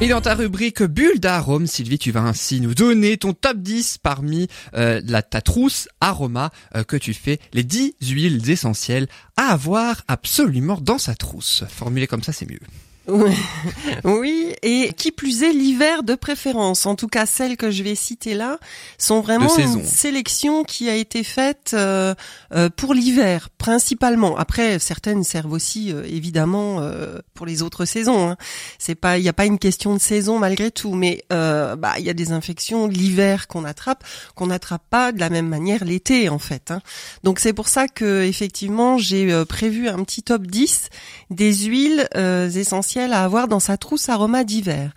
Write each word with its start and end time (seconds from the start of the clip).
Et 0.00 0.06
dans 0.06 0.20
ta 0.20 0.36
rubrique 0.36 0.84
bulle 0.84 1.18
d'arôme, 1.18 1.66
Sylvie, 1.66 1.98
tu 1.98 2.12
vas 2.12 2.22
ainsi 2.22 2.60
nous 2.60 2.72
donner 2.72 3.16
ton 3.16 3.32
top 3.32 3.56
10 3.56 3.98
parmi 3.98 4.46
euh, 4.74 5.00
la, 5.04 5.22
ta 5.22 5.40
trousse 5.40 5.88
aroma 6.00 6.50
euh, 6.76 6.84
que 6.84 6.96
tu 6.96 7.12
fais, 7.14 7.40
les 7.52 7.64
10 7.64 7.96
huiles 8.02 8.48
essentielles 8.48 9.08
à 9.36 9.46
avoir 9.48 10.02
absolument 10.06 10.78
dans 10.80 10.98
sa 10.98 11.16
trousse. 11.16 11.64
Formulé 11.68 12.06
comme 12.06 12.22
ça, 12.22 12.32
c'est 12.32 12.48
mieux. 12.48 12.60
Oui, 14.04 14.54
et 14.62 14.92
qui 14.96 15.10
plus 15.12 15.42
est 15.42 15.52
l'hiver 15.52 16.02
de 16.02 16.14
préférence. 16.14 16.86
En 16.86 16.94
tout 16.94 17.08
cas, 17.08 17.26
celles 17.26 17.56
que 17.56 17.70
je 17.70 17.82
vais 17.82 17.94
citer 17.94 18.34
là 18.34 18.58
sont 18.98 19.20
vraiment 19.20 19.54
une 19.56 19.84
sélection 19.84 20.64
qui 20.64 20.88
a 20.88 20.94
été 20.94 21.24
faite 21.24 21.72
euh, 21.74 22.14
euh, 22.54 22.68
pour 22.74 22.94
l'hiver 22.94 23.48
principalement. 23.56 24.36
Après, 24.36 24.78
certaines 24.78 25.24
servent 25.24 25.52
aussi 25.52 25.92
euh, 25.92 26.04
évidemment 26.06 26.80
pour 27.34 27.46
les 27.46 27.62
autres 27.62 27.84
saisons. 27.84 28.30
Hein. 28.30 28.36
C'est 28.78 28.94
pas, 28.94 29.18
il 29.18 29.22
n'y 29.22 29.28
a 29.28 29.32
pas 29.32 29.46
une 29.46 29.58
question 29.58 29.94
de 29.94 30.00
saison 30.00 30.38
malgré 30.38 30.70
tout, 30.70 30.94
mais 30.94 31.24
bah 31.30 31.94
il 31.98 32.04
y 32.04 32.10
a 32.10 32.14
des 32.14 32.32
infections 32.32 32.86
l'hiver 32.86 33.48
qu'on 33.48 33.64
attrape 33.64 34.04
qu'on 34.34 34.48
n'attrape 34.48 34.82
pas 34.90 35.12
de 35.12 35.20
la 35.20 35.30
même 35.30 35.48
manière 35.48 35.84
l'été 35.84 36.28
en 36.28 36.38
fait. 36.38 36.70
Hein. 36.70 36.80
Donc 37.24 37.38
c'est 37.38 37.52
pour 37.52 37.68
ça 37.68 37.88
que 37.88 38.22
effectivement 38.22 38.98
j'ai 38.98 39.44
prévu 39.46 39.88
un 39.88 40.02
petit 40.04 40.22
top 40.22 40.46
10 40.46 40.88
des 41.30 41.52
huiles 41.52 42.08
essentielles 42.14 42.97
à 42.98 43.24
avoir 43.24 43.48
dans 43.48 43.60
sa 43.60 43.76
trousse 43.76 44.08
aroma 44.08 44.44
d'hiver. 44.44 44.92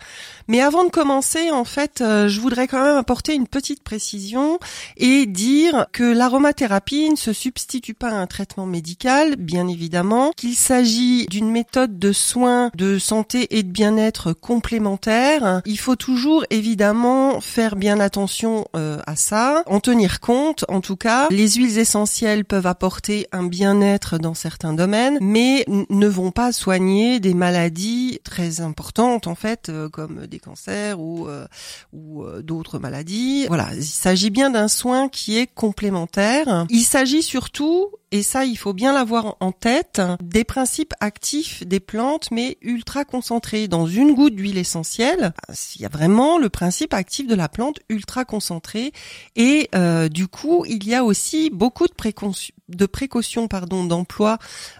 Mais 0.48 0.60
avant 0.60 0.84
de 0.84 0.90
commencer, 0.90 1.50
en 1.50 1.64
fait, 1.64 2.00
euh, 2.00 2.28
je 2.28 2.40
voudrais 2.40 2.68
quand 2.68 2.82
même 2.82 2.96
apporter 2.96 3.34
une 3.34 3.46
petite 3.46 3.82
précision 3.82 4.58
et 4.96 5.26
dire 5.26 5.86
que 5.92 6.04
l'aromathérapie 6.04 7.10
ne 7.10 7.16
se 7.16 7.32
substitue 7.32 7.94
pas 7.94 8.10
à 8.10 8.14
un 8.14 8.26
traitement 8.26 8.66
médical, 8.66 9.36
bien 9.36 9.68
évidemment, 9.68 10.32
qu'il 10.36 10.54
s'agit 10.54 11.26
d'une 11.26 11.50
méthode 11.50 11.98
de 11.98 12.12
soins 12.12 12.70
de 12.74 12.98
santé 12.98 13.58
et 13.58 13.62
de 13.62 13.70
bien-être 13.70 14.32
complémentaire. 14.32 15.62
Il 15.64 15.78
faut 15.78 15.96
toujours 15.96 16.44
évidemment 16.50 17.40
faire 17.40 17.76
bien 17.76 18.00
attention 18.00 18.66
euh, 18.76 18.98
à 19.06 19.16
ça, 19.16 19.62
en 19.66 19.80
tenir 19.80 20.20
compte 20.20 20.64
en 20.68 20.80
tout 20.80 20.96
cas. 20.96 21.28
Les 21.30 21.52
huiles 21.52 21.78
essentielles 21.78 22.44
peuvent 22.44 22.66
apporter 22.66 23.26
un 23.32 23.44
bien-être 23.44 24.18
dans 24.18 24.34
certains 24.34 24.72
domaines, 24.72 25.18
mais 25.20 25.64
ne 25.68 26.06
vont 26.06 26.30
pas 26.30 26.52
soigner 26.52 27.20
des 27.20 27.34
maladies 27.34 28.20
très 28.24 28.60
importantes 28.60 29.26
en 29.26 29.34
fait, 29.34 29.68
euh, 29.68 29.88
comme 29.88 30.26
des 30.32 30.40
cancers 30.40 30.98
ou 30.98 31.28
euh, 31.28 31.46
ou 31.92 32.24
euh, 32.24 32.42
d'autres 32.42 32.78
maladies. 32.78 33.46
Voilà, 33.46 33.68
il 33.74 33.84
s'agit 33.84 34.30
bien 34.30 34.50
d'un 34.50 34.68
soin 34.68 35.08
qui 35.08 35.38
est 35.38 35.46
complémentaire. 35.46 36.66
Il 36.70 36.82
s'agit 36.82 37.22
surtout 37.22 37.90
et 38.10 38.22
ça 38.22 38.44
il 38.44 38.56
faut 38.56 38.72
bien 38.72 38.92
l'avoir 38.92 39.36
en 39.40 39.52
tête, 39.52 40.02
des 40.22 40.44
principes 40.44 40.94
actifs 41.00 41.66
des 41.66 41.80
plantes 41.80 42.30
mais 42.30 42.58
ultra 42.62 43.04
concentrés. 43.04 43.68
Dans 43.68 43.86
une 43.86 44.14
goutte 44.14 44.34
d'huile 44.34 44.58
essentielle, 44.58 45.32
il 45.76 45.82
y 45.82 45.84
a 45.84 45.88
vraiment 45.88 46.38
le 46.38 46.48
principe 46.48 46.94
actif 46.94 47.26
de 47.26 47.34
la 47.34 47.48
plante 47.48 47.78
ultra 47.88 48.24
concentré 48.24 48.92
et 49.36 49.68
euh, 49.74 50.08
du 50.08 50.28
coup 50.28 50.64
il 50.66 50.86
y 50.86 50.94
a 50.94 51.04
aussi 51.04 51.50
beaucoup 51.50 51.86
de 51.86 51.94
précautions 51.94 52.54
de 52.76 52.86
précautions 52.86 53.48
pardon 53.48 53.84
d'emploi 53.84 54.38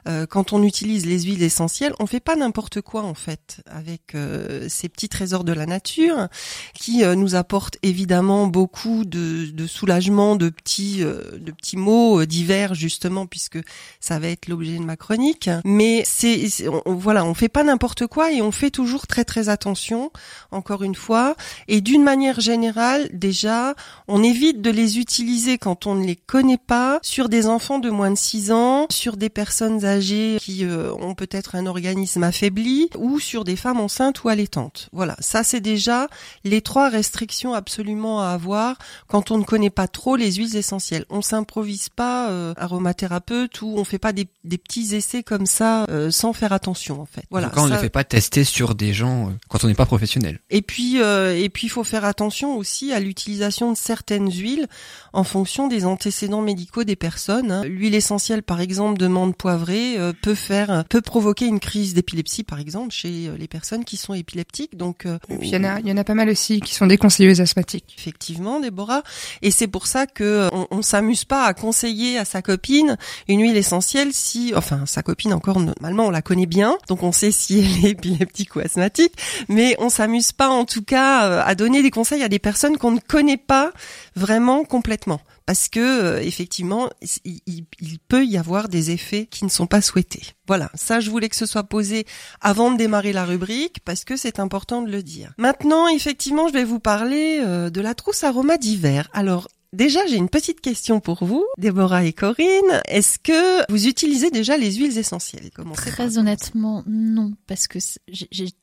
euh, 0.08 0.26
quand 0.26 0.52
on 0.52 0.62
utilise 0.62 1.06
les 1.06 1.20
huiles 1.22 1.42
essentielles 1.42 1.94
on 1.98 2.06
fait 2.06 2.20
pas 2.20 2.36
n'importe 2.36 2.80
quoi 2.80 3.02
en 3.02 3.14
fait 3.14 3.62
avec 3.66 4.14
euh, 4.14 4.68
ces 4.68 4.88
petits 4.88 5.08
trésors 5.08 5.44
de 5.44 5.52
la 5.52 5.66
nature 5.66 6.28
qui 6.74 7.04
nous 7.04 7.34
apportent 7.34 7.78
évidemment 7.82 8.46
beaucoup 8.46 9.04
de, 9.04 9.46
de 9.46 9.66
soulagement 9.66 10.36
de 10.36 10.48
petits 10.48 11.00
de 11.00 11.50
petits 11.52 11.76
mots 11.76 12.24
divers 12.24 12.74
justement 12.74 13.26
puisque 13.26 13.58
ça 14.00 14.18
va 14.18 14.28
être 14.28 14.48
l'objet 14.48 14.77
de 14.78 14.84
ma 14.84 14.96
chronique. 14.96 15.50
Mais 15.64 16.02
c'est 16.06 16.46
voilà, 16.86 17.24
on 17.24 17.34
fait 17.34 17.48
pas 17.48 17.64
n'importe 17.64 18.06
quoi 18.06 18.32
et 18.32 18.42
on 18.42 18.52
fait 18.52 18.70
toujours 18.70 19.06
très 19.06 19.24
très 19.24 19.48
attention. 19.48 20.10
Encore 20.50 20.83
une 20.83 20.94
fois, 20.94 21.36
et 21.68 21.80
d'une 21.80 22.02
manière 22.02 22.40
générale, 22.40 23.08
déjà, 23.12 23.74
on 24.08 24.22
évite 24.22 24.61
de 24.61 24.70
les 24.70 24.98
utiliser 24.98 25.58
quand 25.58 25.86
on 25.86 25.94
ne 25.94 26.05
les 26.05 26.17
connaît 26.17 26.58
pas 26.58 26.98
sur 27.02 27.28
des 27.28 27.46
enfants 27.46 27.78
de 27.82 27.90
moins 27.90 28.10
de 28.10 28.16
6 28.16 28.50
ans, 28.52 28.86
sur 28.90 29.18
des 29.18 29.28
personnes 29.28 29.84
âgées 29.84 30.38
qui 30.40 30.64
euh, 30.64 30.94
ont 30.94 31.14
peut-être 31.14 31.54
un 31.54 31.66
organisme 31.66 32.22
affaibli 32.22 32.88
ou 32.96 33.20
sur 33.20 33.44
des 33.44 33.56
femmes 33.56 33.80
enceintes 33.80 34.24
ou 34.24 34.30
allaitantes. 34.30 34.88
Voilà, 34.92 35.16
ça 35.20 35.44
c'est 35.44 35.60
déjà 35.60 36.08
les 36.44 36.62
trois 36.62 36.88
restrictions 36.88 37.52
absolument 37.52 38.22
à 38.22 38.28
avoir 38.28 38.78
quand 39.06 39.30
on 39.30 39.38
ne 39.38 39.44
connaît 39.44 39.70
pas 39.70 39.88
trop 39.88 40.16
les 40.16 40.32
huiles 40.32 40.56
essentielles. 40.56 41.04
On 41.10 41.20
s'improvise 41.20 41.90
pas 41.90 42.30
euh, 42.30 42.54
aromathérapeute 42.56 43.60
où 43.62 43.74
on 43.76 43.84
fait 43.84 43.98
pas 43.98 44.12
des, 44.12 44.26
petits 44.58 44.94
essais 44.94 45.22
comme 45.22 45.46
ça 45.46 45.84
euh, 45.90 46.10
sans 46.10 46.32
faire 46.32 46.52
attention 46.52 47.00
en 47.00 47.06
fait. 47.06 47.24
Voilà. 47.30 47.48
Quand 47.48 47.64
on 47.64 47.66
ne 47.66 47.72
les 47.72 47.78
fait 47.78 47.90
pas 47.90 48.04
tester 48.04 48.44
sur 48.44 48.74
des 48.74 48.92
gens 48.92 49.28
euh, 49.28 49.32
quand 49.48 49.64
on 49.64 49.68
n'est 49.68 49.74
pas 49.74 49.86
professionnel. 49.86 50.38
Et 50.50 50.62
puis 50.62 51.00
euh, 51.00 51.36
et 51.36 51.48
puis 51.48 51.66
il 51.66 51.70
faut 51.70 51.84
faire 51.84 52.04
attention 52.04 52.56
aussi 52.56 52.92
à 52.92 53.00
l'utilisation 53.00 53.72
de 53.72 53.76
certaines 53.76 54.30
huiles 54.30 54.68
en 55.12 55.24
fonction 55.24 55.68
des 55.68 55.84
antécédents 55.84 56.42
médicaux 56.42 56.84
des 56.84 56.96
personnes. 56.96 57.50
Hein. 57.50 57.62
L'huile 57.72 57.94
essentielle 57.94 58.42
par 58.42 58.60
exemple 58.60 58.98
de 58.98 59.06
menthe 59.06 59.36
poivrée 59.36 59.96
peut 60.20 60.34
faire 60.34 60.84
peut 60.88 61.00
provoquer 61.00 61.46
une 61.46 61.60
crise 61.60 61.94
d'épilepsie 61.94 62.44
par 62.44 62.60
exemple 62.60 62.92
chez 62.92 63.30
les 63.38 63.48
personnes 63.48 63.84
qui 63.84 63.96
sont 63.96 64.14
épileptiques. 64.14 64.77
Donc 64.77 65.06
il 65.40 65.48
y 65.48 65.56
en 65.56 65.64
a 65.64 65.80
il 65.80 65.88
y 65.88 65.92
en 65.92 65.96
a 65.96 66.05
pas 66.05 66.14
mal 66.14 66.28
aussi 66.28 66.61
qui 66.61 66.74
sont 66.74 66.86
déconseilleuses 66.86 67.40
asthmatiques. 67.40 67.94
Effectivement, 67.98 68.61
Déborah. 68.61 69.02
Et 69.40 69.50
c'est 69.50 69.66
pour 69.66 69.86
ça 69.86 70.06
que 70.06 70.48
on, 70.52 70.66
on 70.70 70.82
s'amuse 70.82 71.24
pas 71.24 71.44
à 71.44 71.55
conseiller 71.55 72.18
à 72.18 72.24
sa 72.24 72.42
copine 72.42 72.96
une 73.28 73.40
huile 73.40 73.56
essentielle 73.56 74.12
si, 74.12 74.52
enfin, 74.56 74.84
sa 74.86 75.02
copine 75.02 75.32
encore 75.32 75.61
normalement 75.61 76.06
on 76.06 76.11
la 76.11 76.22
connaît 76.22 76.46
bien, 76.46 76.77
donc 76.88 77.02
on 77.02 77.12
sait 77.12 77.30
si 77.30 77.58
elle 77.61 77.86
est 77.86 77.90
épileptique 77.90 78.56
ou 78.56 78.61
asthmatique, 78.61 79.14
mais 79.48 79.77
on 79.78 79.88
s'amuse 79.88 80.32
pas 80.32 80.48
en 80.48 80.64
tout 80.64 80.82
cas 80.82 81.27
euh, 81.27 81.42
à 81.44 81.55
donner 81.55 81.82
des 81.82 81.90
conseils 81.90 82.22
à 82.22 82.28
des 82.28 82.38
personnes 82.38 82.77
qu'on 82.78 82.92
ne 82.92 83.00
connaît 83.00 83.36
pas 83.36 83.72
vraiment 84.16 84.64
complètement 84.64 85.20
parce 85.47 85.69
que 85.69 85.80
euh, 85.80 86.20
effectivement, 86.20 86.91
il, 87.25 87.67
peut 88.08 88.25
y 88.25 88.36
avoir 88.36 88.69
des 88.69 88.91
effets 88.91 89.27
qui 89.27 89.45
ne 89.45 89.51
sont 89.51 89.67
pas 89.67 89.80
souhaités. 89.80 90.23
Voilà, 90.47 90.70
ça 90.75 91.01
je 91.01 91.11
voulais 91.11 91.29
que 91.29 91.36
ce 91.36 91.47
soit 91.47 91.64
posé 91.64 92.07
avant 92.41 92.70
de 92.70 92.77
démarrer 92.77 93.13
la 93.13 93.25
rubrique 93.25 93.80
parce 93.85 94.05
que 94.05 94.17
c'est 94.17 94.39
important 94.39 94.83
de 94.83 94.91
le 94.91 95.03
dire. 95.03 95.33
Maintenant, 95.39 95.89
effectivement, 95.89 96.48
je 96.48 96.53
vais 96.53 96.64
vous 96.64 96.80
parler 96.80 97.41
euh, 97.41 97.70
de 97.70 97.80
la 97.80 97.95
trousse 97.95 98.25
aroma 98.25 98.58
d'hiver. 98.58 99.08
Alors, 99.13 99.48
Déjà, 99.72 100.06
j'ai 100.06 100.16
une 100.16 100.28
petite 100.28 100.60
question 100.60 101.00
pour 101.00 101.24
vous, 101.24 101.46
Déborah 101.56 102.05
et 102.05 102.12
Corinne. 102.12 102.83
Est-ce 102.88 103.18
que 103.18 103.70
vous 103.72 103.88
utilisez 103.88 104.30
déjà 104.30 104.58
les 104.58 104.74
huiles 104.74 104.98
essentielles? 104.98 105.50
Très 105.74 106.18
honnêtement, 106.18 106.84
non, 106.86 107.33
parce 107.46 107.66
que 107.66 107.78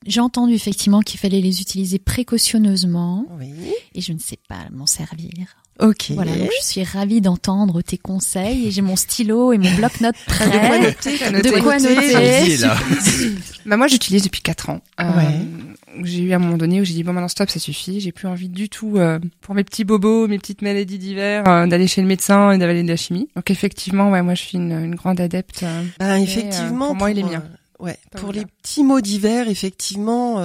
j'ai 0.06 0.20
entendu 0.20 0.54
effectivement 0.54 1.02
qu'il 1.02 1.20
fallait 1.20 1.42
les 1.42 1.62
utiliser 1.62 1.98
précautionneusement, 1.98 3.26
oui. 3.40 3.52
et 3.96 4.02
je 4.02 4.14
ne 4.14 4.20
sais 4.20 4.38
pas 4.48 4.68
m'en 4.72 4.86
servir. 4.86 5.32
Ok. 5.80 6.12
Voilà, 6.12 6.36
donc 6.36 6.50
je 6.62 6.68
suis 6.68 6.84
ravie 6.84 7.22
d'entendre 7.22 7.82
tes 7.82 7.98
conseils 7.98 8.68
et 8.68 8.72
j'ai 8.72 8.82
mon 8.82 8.98
stylo 8.98 9.54
et 9.54 9.58
mon 9.58 9.74
bloc-notes 9.76 10.16
prêt. 10.28 10.94
de 11.02 11.18
quoi 11.18 11.32
noter. 11.32 11.50
De 11.50 11.60
quoi 11.62 11.80
noter. 11.80 13.36
bah 13.66 13.78
moi, 13.78 13.88
j'utilise 13.88 14.24
depuis 14.24 14.42
4 14.42 14.70
ans. 14.70 14.82
Euh, 15.00 15.18
ouais 15.18 15.40
j'ai 16.04 16.22
eu 16.22 16.34
à 16.34 16.36
un 16.36 16.40
moment 16.40 16.58
donné 16.58 16.82
où 16.82 16.84
j'ai 16.84 16.94
dit 16.94 17.04
bon 17.04 17.14
maintenant 17.14 17.28
stop 17.28 17.50
ça 17.50 17.60
suffit. 17.60 18.00
J'ai 18.00 18.12
plus 18.12 18.28
envie 18.28 18.50
du 18.50 18.70
tout 18.70 18.98
euh, 18.98 19.20
pour 19.42 19.56
mes 19.56 19.64
petits 19.64 19.84
bobos 19.84 20.28
mes 20.28 20.38
petites 20.38 20.62
maladies 20.62 20.98
d'hiver 21.00 21.48
euh, 21.48 21.68
d'aller 21.68 21.88
chez 21.88 22.02
le 22.02 22.08
médecin 22.08 22.52
et 22.52 22.58
d'avaler 22.58 22.84
de 22.84 22.88
la 22.88 22.96
chimie. 22.96 23.30
Donc 23.36 23.50
effectivement 23.52 24.12
ouais 24.12 24.22
moi 24.22 24.36
je 24.36 24.42
suis 24.44 24.58
une, 24.58 24.72
une 24.72 24.96
grande 24.96 25.20
adepte 25.20 25.64
euh, 25.64 25.84
ben, 26.00 26.18
effectivement 26.18 26.88
pour 26.88 26.96
moi 26.96 27.12
il 27.12 27.20
est 27.20 27.24
bien. 27.24 27.44
ouais 27.80 27.98
pour 28.18 28.32
les 28.32 28.46
petits 28.46 28.84
mots 28.84 29.02
d'hiver 29.02 29.50
effectivement 29.50 30.42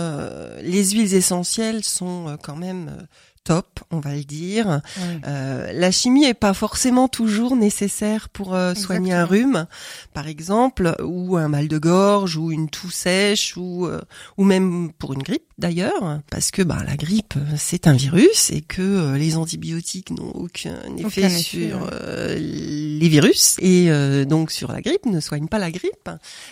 les 0.62 0.90
huiles 0.90 1.14
essentielles 1.14 1.84
sont 1.84 2.36
quand 2.42 2.56
même 2.56 2.90
top, 3.44 3.80
on 3.90 4.00
va 4.00 4.14
le 4.14 4.24
dire. 4.24 4.80
Euh, 5.26 5.70
la 5.72 5.90
chimie 5.90 6.24
est 6.24 6.34
pas 6.34 6.54
forcément 6.54 7.08
toujours 7.08 7.56
nécessaire 7.56 8.30
pour 8.30 8.54
euh, 8.54 8.74
soigner 8.74 9.12
un 9.12 9.26
rhume, 9.26 9.66
par 10.14 10.26
exemple, 10.26 10.96
ou 11.02 11.36
un 11.36 11.48
mal 11.48 11.68
de 11.68 11.78
gorge, 11.78 12.36
ou 12.36 12.50
une 12.50 12.70
toux 12.70 12.90
sèche, 12.90 13.56
ou 13.56 13.86
euh, 13.86 14.00
ou 14.38 14.44
même 14.44 14.92
pour 14.98 15.12
une 15.12 15.22
grippe 15.22 15.44
d'ailleurs, 15.58 16.20
parce 16.30 16.50
que 16.50 16.62
bah 16.62 16.82
la 16.84 16.96
grippe 16.96 17.34
c'est 17.56 17.86
un 17.86 17.92
virus 17.92 18.50
et 18.50 18.62
que 18.62 19.14
les 19.14 19.36
antibiotiques 19.36 20.10
n'ont 20.10 20.32
aucun 20.32 20.78
effet 20.96 21.28
sur 21.28 21.88
les 23.04 23.10
virus 23.10 23.56
et 23.60 23.90
donc 24.24 24.50
sur 24.50 24.72
la 24.72 24.80
grippe 24.80 25.06
ne 25.06 25.20
soignent 25.20 25.48
pas 25.48 25.58
la 25.58 25.70
grippe, 25.70 26.10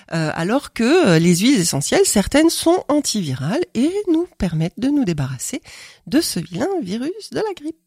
alors 0.08 0.72
que 0.72 1.18
les 1.18 1.36
huiles 1.36 1.60
essentielles 1.60 2.04
certaines 2.04 2.50
sont 2.50 2.84
antivirales 2.88 3.64
et 3.74 3.92
nous 4.12 4.28
permettent 4.38 4.78
de 4.78 4.88
nous 4.88 5.04
débarrasser 5.04 5.62
de 6.06 6.20
ce 6.20 6.40
vilain 6.40 6.68
virus 6.82 7.30
de 7.30 7.36
la 7.36 7.54
grippe. 7.56 7.81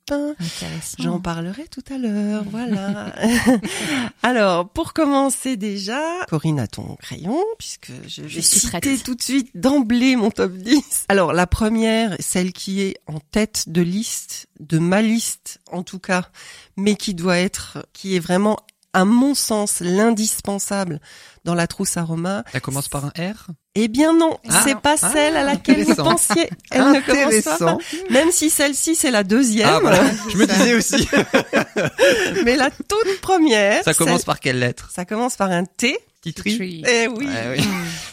J'en 1.00 1.20
parlerai 1.20 1.68
tout 1.68 1.84
à 1.90 1.98
l'heure, 1.98 2.44
voilà. 2.50 3.14
Alors, 4.24 4.70
pour 4.70 4.94
commencer 4.94 5.58
déjà, 5.58 6.00
Corinne 6.28 6.60
a 6.60 6.68
ton 6.68 6.96
crayon, 6.96 7.44
puisque 7.58 7.92
je 8.08 8.22
vais 8.22 8.42
citer 8.42 8.98
tout 8.98 9.16
de 9.16 9.22
suite 9.22 9.50
d'emblée 9.56 10.16
mon 10.16 10.30
top 10.30 10.54
10. 10.54 11.06
Alors, 11.10 11.34
la 11.34 11.48
première, 11.48 12.16
celle 12.20 12.54
qui 12.54 12.82
est 12.82 12.98
en 13.08 13.20
tête 13.20 13.68
de 13.68 13.82
liste, 13.82 14.48
de 14.60 14.78
ma 14.78 15.02
liste 15.02 15.60
en 15.72 15.82
tout 15.82 16.00
cas, 16.00 16.30
mais 16.78 16.96
qui 16.96 17.16
doit 17.16 17.38
être, 17.38 17.86
qui 17.94 18.16
est 18.16 18.20
vraiment 18.20 18.60
à 18.96 19.04
mon 19.04 19.36
sens 19.36 19.82
l'indispensable 19.82 21.02
dans 21.44 21.54
la 21.54 21.68
trousse 21.68 21.98
aroma. 21.98 22.46
Elle 22.54 22.62
commence 22.62 22.88
par 22.88 23.04
un 23.04 23.10
R? 23.10 23.48
Eh 23.76 23.90
bien 23.90 24.14
non, 24.14 24.38
ah. 24.50 24.62
c'est 24.66 24.80
pas 24.80 24.96
ah, 25.02 25.12
celle 25.12 25.36
à 25.36 25.44
laquelle 25.44 25.84
vous 25.84 25.96
pensiez. 25.96 26.50
Elle 26.72 26.92
ne 26.92 27.02
commence 27.02 27.60
pas. 27.60 27.78
Même 28.10 28.32
si 28.32 28.50
celle-ci 28.50 28.96
c'est 28.96 29.12
la 29.12 29.26
deuxième. 29.26 29.86
Ah, 29.86 30.00
Je 30.32 30.38
me 30.38 30.48
disais 30.48 30.76
aussi. 30.76 31.10
Mais 32.46 32.56
la 32.56 32.72
toute 32.72 33.20
première. 33.22 33.84
Ça 33.84 33.94
commence 33.94 34.24
par 34.24 34.40
quelle 34.40 34.60
lettre? 34.60 34.90
Ça 34.96 35.04
commence 35.04 35.36
par 35.36 35.52
un 35.52 35.66
T. 35.66 36.00
Titri. 36.26 36.82
Eh 36.88 37.08
oui. 37.08 37.28
oui. 37.28 37.64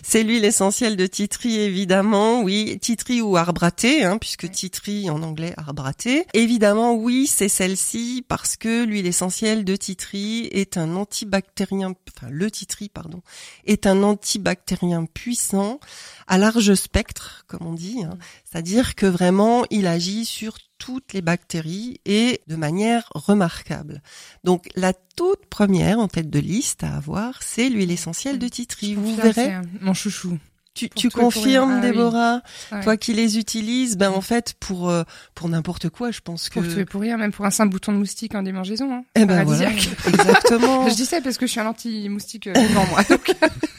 C'est 0.03 0.23
l'huile 0.23 0.44
essentielle 0.44 0.99
de 0.99 1.06
titri 1.06 1.59
évidemment, 1.59 2.43
oui, 2.43 2.79
titri 2.79 3.23
ou 3.23 3.38
arbraté, 3.38 4.05
hein, 4.05 4.19
puisque 4.19 4.50
titri 4.50 5.09
en 5.09 5.23
anglais 5.23 5.55
arbraté. 5.56 6.26
Évidemment, 6.35 6.93
oui, 6.93 7.26
c'est 7.26 7.49
celle-ci 7.49 8.23
parce 8.29 8.59
que 8.59 8.85
l'huile 8.85 9.06
essentielle 9.06 9.64
de 9.64 9.76
titri 9.76 10.47
est 10.53 10.76
un 10.76 10.94
antibactérien, 10.94 11.94
enfin 12.14 12.29
le 12.31 12.50
titri 12.50 12.91
pardon, 12.91 13.23
est 13.64 13.87
un 13.87 14.03
antibactérien 14.03 15.06
puissant 15.06 15.81
à 16.26 16.37
large 16.37 16.75
spectre, 16.75 17.44
comme 17.47 17.67
on 17.67 17.73
dit, 17.73 18.05
hein. 18.05 18.19
c'est-à-dire 18.44 18.94
que 18.94 19.06
vraiment 19.06 19.64
il 19.70 19.87
agit 19.87 20.26
sur 20.26 20.59
toutes 20.82 21.12
les 21.12 21.23
bactéries 21.23 22.00
et 22.06 22.40
de 22.49 22.56
manière 22.56 23.08
remarquable. 23.14 24.02
Donc 24.43 24.69
la 24.75 24.93
toute 24.93 25.46
première 25.46 26.00
en 26.00 26.08
tête 26.08 26.29
de 26.29 26.40
liste 26.40 26.82
à 26.82 26.96
avoir, 26.96 27.40
c'est 27.44 27.69
l'huile 27.69 27.93
essentielle 27.93 28.40
de 28.40 28.49
titri. 28.49 28.96
Vous 28.96 29.14
verrez. 29.14 29.61
Mon 29.81 29.94
chouchou. 29.94 30.38
Tu, 30.75 30.88
tu 30.88 31.08
confirmes, 31.08 31.75
ah 31.79 31.81
Déborah, 31.81 32.43
toi 32.82 32.96
qui 32.96 33.12
les 33.12 33.38
utilises, 33.38 33.96
ben 33.96 34.11
en 34.11 34.23
fait 34.23 34.55
pour 34.58 34.90
euh, 34.90 35.05
pour 35.37 35.49
n'importe 35.49 35.88
quoi, 35.88 36.11
je 36.11 36.20
pense 36.20 36.49
que. 36.49 36.58
Pour 36.58 36.69
tuer 36.69 36.85
pour 36.85 37.02
rien, 37.02 37.17
même 37.17 37.31
pour 37.31 37.44
un 37.44 37.50
simple 37.50 37.70
bouton 37.70 37.93
de 37.93 37.99
moustique 37.99 38.35
en 38.35 38.43
démangeaison. 38.43 38.90
Hein. 38.93 39.05
Eh 39.14 39.25
ben 39.25 39.44
voilà, 39.44 39.70
exactement. 40.08 40.88
je 40.88 40.94
dis 40.94 41.05
ça 41.05 41.20
parce 41.20 41.38
que 41.38 41.46
je 41.46 41.52
suis 41.52 41.61
un 41.61 41.67
anti-moustique 41.67 42.49
euh, 42.49 42.55
devant 42.55 42.87
moi. 42.87 43.05
Donc... 43.05 43.32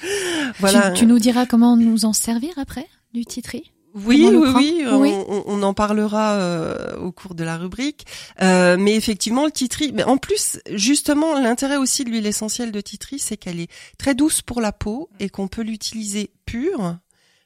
voilà. 0.60 0.92
Tu, 0.92 1.00
tu, 1.00 1.06
nous 1.08 1.20
diras 1.20 1.48
comment 1.48 1.76
nous 1.76 2.06
en 2.06 2.14
servir 2.14 2.54
après 2.58 2.88
du 3.14 3.26
titri? 3.26 3.73
Oui, 3.94 4.28
oui, 4.31 4.84
oui, 4.92 5.13
On, 5.45 5.62
en 5.62 5.74
parlera 5.74 6.34
euh, 6.34 6.98
au 6.98 7.12
cours 7.12 7.36
de 7.36 7.44
la 7.44 7.57
rubrique. 7.57 8.06
Euh, 8.42 8.75
mais 8.80 8.95
effectivement, 8.95 9.45
le 9.45 9.51
titri, 9.51 9.92
mais 9.94 10.04
en 10.04 10.18
plus, 10.18 10.60
justement, 10.72 11.40
l'intérêt 11.40 11.78
aussi 11.78 12.04
de 12.04 12.10
l'huile 12.10 12.25
essentielle 12.25 12.72
de 12.72 12.81
titri, 12.81 13.19
c'est 13.19 13.38
qu'elle 13.38 13.60
est 13.60 13.72
très 13.98 14.16
douce 14.16 14.42
pour 14.42 14.62
la 14.62 14.72
peau 14.72 15.10
et 15.19 15.30
qu'on 15.30 15.48
peut 15.48 15.62
l'utiliser 15.62 16.31
pure 16.45 16.98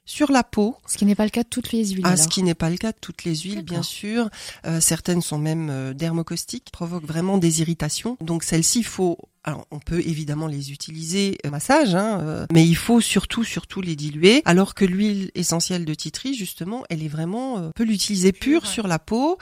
sur 0.07 0.31
la 0.31 0.43
peau. 0.43 0.75
Ce 0.87 0.97
qui 0.97 1.05
n'est 1.05 1.15
pas 1.15 1.25
le 1.25 1.29
cas 1.29 1.43
de 1.43 1.49
toutes 1.49 1.71
les 1.71 1.85
huiles. 1.89 2.05
Ah, 2.05 2.17
ce 2.17 2.27
qui 2.27 2.41
n'est 2.41 2.55
pas 2.55 2.69
le 2.69 2.77
cas 2.77 2.93
de 2.93 2.97
toutes 2.99 3.25
les 3.25 3.35
huiles, 3.35 3.61
bien 3.61 3.83
sûr. 3.83 4.29
Euh, 4.65 4.79
certaines 4.79 5.21
sont 5.21 5.37
même 5.37 5.69
euh, 5.69 5.93
dermocaustiques, 5.93 6.71
provoquent 6.71 7.05
vraiment 7.05 7.37
des 7.37 7.61
irritations. 7.61 8.17
Donc 8.21 8.43
celle-ci, 8.43 8.79
il 8.79 8.85
faut 8.85 9.17
alors, 9.43 9.65
on 9.71 9.79
peut 9.79 9.99
évidemment 9.99 10.47
les 10.47 10.71
utiliser 10.71 11.37
au 11.45 11.49
massage, 11.49 11.95
hein, 11.95 12.19
euh, 12.21 12.45
mais 12.51 12.65
il 12.65 12.75
faut 12.75 12.99
surtout, 12.99 13.43
surtout 13.43 13.81
les 13.81 13.95
diluer. 13.95 14.41
Alors 14.45 14.75
que 14.75 14.83
l'huile 14.83 15.31
essentielle 15.35 15.85
de 15.85 15.93
titri, 15.93 16.33
justement, 16.33 16.83
elle 16.89 17.03
est 17.03 17.07
vraiment, 17.07 17.55
on 17.55 17.71
peut 17.71 17.83
l'utiliser 17.83 18.31
pure 18.33 18.65
sur 18.65 18.87
la 18.87 18.99
peau 18.99 19.37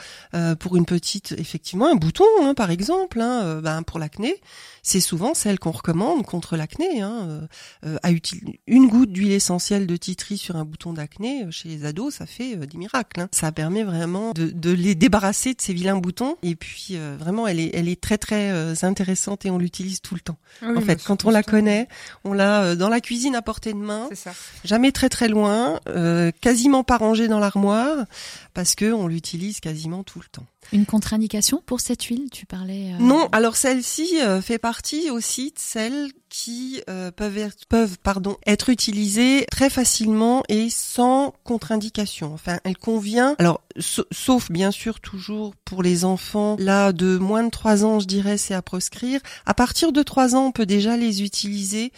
pour 0.60 0.76
une 0.76 0.86
petite, 0.86 1.34
effectivement, 1.38 1.88
un 1.88 1.96
bouton, 1.96 2.26
hein, 2.42 2.54
par 2.54 2.72
exemple, 2.72 3.20
hein, 3.20 3.62
ben, 3.62 3.84
pour 3.84 4.00
l'acné 4.00 4.42
c'est 4.86 5.02
souvent 5.02 5.34
celle 5.34 5.58
qu'on 5.58 5.72
recommande 5.72 6.24
contre 6.24 6.56
l'acné. 6.56 7.02
Hein, 7.02 7.28
euh, 7.28 7.48
euh, 7.86 7.98
à 8.04 8.12
utiliser 8.12 8.60
une 8.68 8.88
goutte 8.88 9.12
d'huile 9.12 9.32
essentielle 9.32 9.88
de 9.88 9.98
titri 9.98 10.38
sur 10.38 10.56
un 10.56 10.64
bouton 10.64 10.94
d'acné 10.94 11.44
euh, 11.44 11.52
chez 11.52 11.70
les 11.70 11.86
ados, 11.86 12.14
ça 12.14 12.28
fait 12.28 12.56
des 12.56 12.78
miracles. 12.78 13.22
Hein. 13.22 13.30
Ça 13.32 13.52
permet 13.52 13.84
vraiment 13.84 14.32
de, 14.34 14.46
de, 14.52 14.70
les 14.70 14.94
débarrasser 14.94 15.56
de 15.56 15.62
ces 15.62 15.74
vilains 15.74 15.98
boutons. 15.98 16.38
Et 16.44 16.56
puis 16.56 16.98
vraiment, 17.18 17.48
elle 17.48 17.60
est, 17.60 17.72
elle 17.74 17.90
est 17.90 18.00
très 18.00 18.20
très 18.20 18.86
intéressante 18.86 19.46
et 19.46 19.50
on 19.50 19.58
l'utilise 19.58 19.85
tout 20.02 20.16
le 20.16 20.22
temps. 20.22 20.38
Ah 20.62 20.68
en 20.76 20.82
fait, 20.82 21.04
quand 21.04 21.26
on 21.26 21.30
la 21.30 21.44
connaît, 21.44 21.88
on 22.24 22.34
l'a 22.34 22.76
dans 22.76 22.90
la 22.90 23.02
cuisine 23.02 23.36
à 23.36 23.42
portée 23.42 23.74
de 23.74 23.78
main, 23.78 24.10
ça. 24.14 24.34
jamais 24.64 24.92
très 24.92 25.10
très 25.10 25.28
loin, 25.28 25.80
quasiment 26.42 26.84
pas 26.84 26.98
rangée 26.98 27.28
dans 27.28 27.40
l'armoire, 27.40 28.06
parce 28.54 28.76
que 28.76 28.92
on 28.92 29.08
l'utilise 29.08 29.60
quasiment 29.60 30.04
tout 30.04 30.20
le 30.20 30.26
temps. 30.32 30.46
Une 30.74 30.86
contre-indication 30.86 31.62
pour 31.66 31.80
cette 31.80 32.04
huile, 32.04 32.30
tu 32.32 32.46
parlais 32.46 32.94
euh, 32.94 32.98
Non, 33.00 33.28
alors 33.32 33.56
celle-ci 33.56 34.20
euh, 34.22 34.42
fait 34.42 34.58
partie 34.58 35.10
aussi 35.10 35.52
de 35.52 35.60
celles 35.60 36.10
qui 36.36 36.82
euh, 36.90 37.12
peuvent 37.12 37.38
être, 37.38 37.66
peuvent 37.70 37.98
pardon 37.98 38.36
être 38.46 38.68
utilisées 38.68 39.46
très 39.50 39.70
facilement 39.70 40.44
et 40.50 40.70
sans 40.70 41.34
contre-indication. 41.46 42.34
Enfin, 42.34 42.60
elle 42.66 42.78
convient. 42.78 43.36
Alors 43.40 43.62
sauf 43.80 44.52
bien 44.52 44.72
sûr 44.72 45.00
toujours 45.00 45.54
pour 45.64 45.82
les 45.82 46.04
enfants 46.04 46.58
là 46.60 46.92
de 46.92 47.18
moins 47.18 47.44
de 47.44 47.50
3 47.50 47.86
ans, 47.86 48.00
je 48.02 48.06
dirais 48.06 48.38
c'est 48.38 48.54
à 48.54 48.62
proscrire. 48.62 49.22
À 49.46 49.54
partir 49.54 49.94
de 49.94 50.04
3 50.04 50.36
ans, 50.36 50.48
on 50.48 50.52
peut 50.52 50.66
déjà 50.66 50.98
les 50.98 51.24
utiliser 51.24 51.94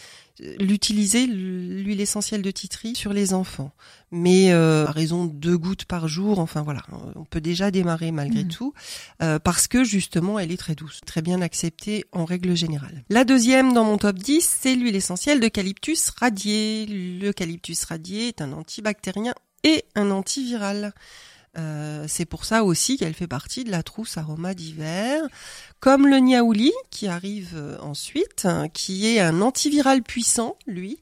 l'utiliser 0.60 1.26
l'huile 1.26 2.00
essentielle 2.00 2.42
de 2.42 2.50
titri 2.50 2.94
sur 2.94 3.12
les 3.12 3.34
enfants 3.34 3.72
mais 4.10 4.52
euh, 4.52 4.86
à 4.86 4.90
raison 4.90 5.26
de 5.26 5.32
deux 5.32 5.58
gouttes 5.58 5.84
par 5.84 6.08
jour, 6.08 6.38
enfin 6.38 6.62
voilà, 6.62 6.82
on 7.14 7.24
peut 7.24 7.40
déjà 7.40 7.70
démarrer 7.70 8.10
malgré 8.10 8.44
mmh. 8.44 8.48
tout, 8.48 8.74
euh, 9.22 9.38
parce 9.38 9.68
que 9.68 9.84
justement 9.84 10.38
elle 10.38 10.50
est 10.50 10.56
très 10.56 10.74
douce, 10.74 11.00
très 11.04 11.22
bien 11.22 11.42
acceptée 11.42 12.04
en 12.12 12.24
règle 12.24 12.56
générale. 12.56 13.04
La 13.10 13.24
deuxième 13.24 13.72
dans 13.72 13.84
mon 13.84 13.98
top 13.98 14.16
10, 14.16 14.56
c'est 14.60 14.74
l'huile 14.74 14.96
essentielle 14.96 15.40
d'eucalyptus 15.40 16.10
radié. 16.10 16.86
L'eucalyptus 17.20 17.84
radié 17.84 18.28
est 18.28 18.40
un 18.40 18.52
antibactérien 18.52 19.34
et 19.64 19.84
un 19.94 20.10
antiviral. 20.10 20.94
Euh, 21.58 22.04
c'est 22.06 22.24
pour 22.24 22.44
ça 22.44 22.62
aussi 22.62 22.96
qu'elle 22.96 23.14
fait 23.14 23.26
partie 23.26 23.64
de 23.64 23.70
la 23.70 23.82
trousse 23.82 24.16
aroma 24.16 24.54
d'hiver, 24.54 25.22
comme 25.80 26.06
le 26.06 26.18
niaouli 26.18 26.72
qui 26.90 27.08
arrive 27.08 27.52
euh, 27.56 27.78
ensuite, 27.80 28.44
hein, 28.44 28.68
qui 28.68 29.06
est 29.06 29.20
un 29.20 29.40
antiviral 29.40 30.02
puissant, 30.02 30.56
lui. 30.66 30.98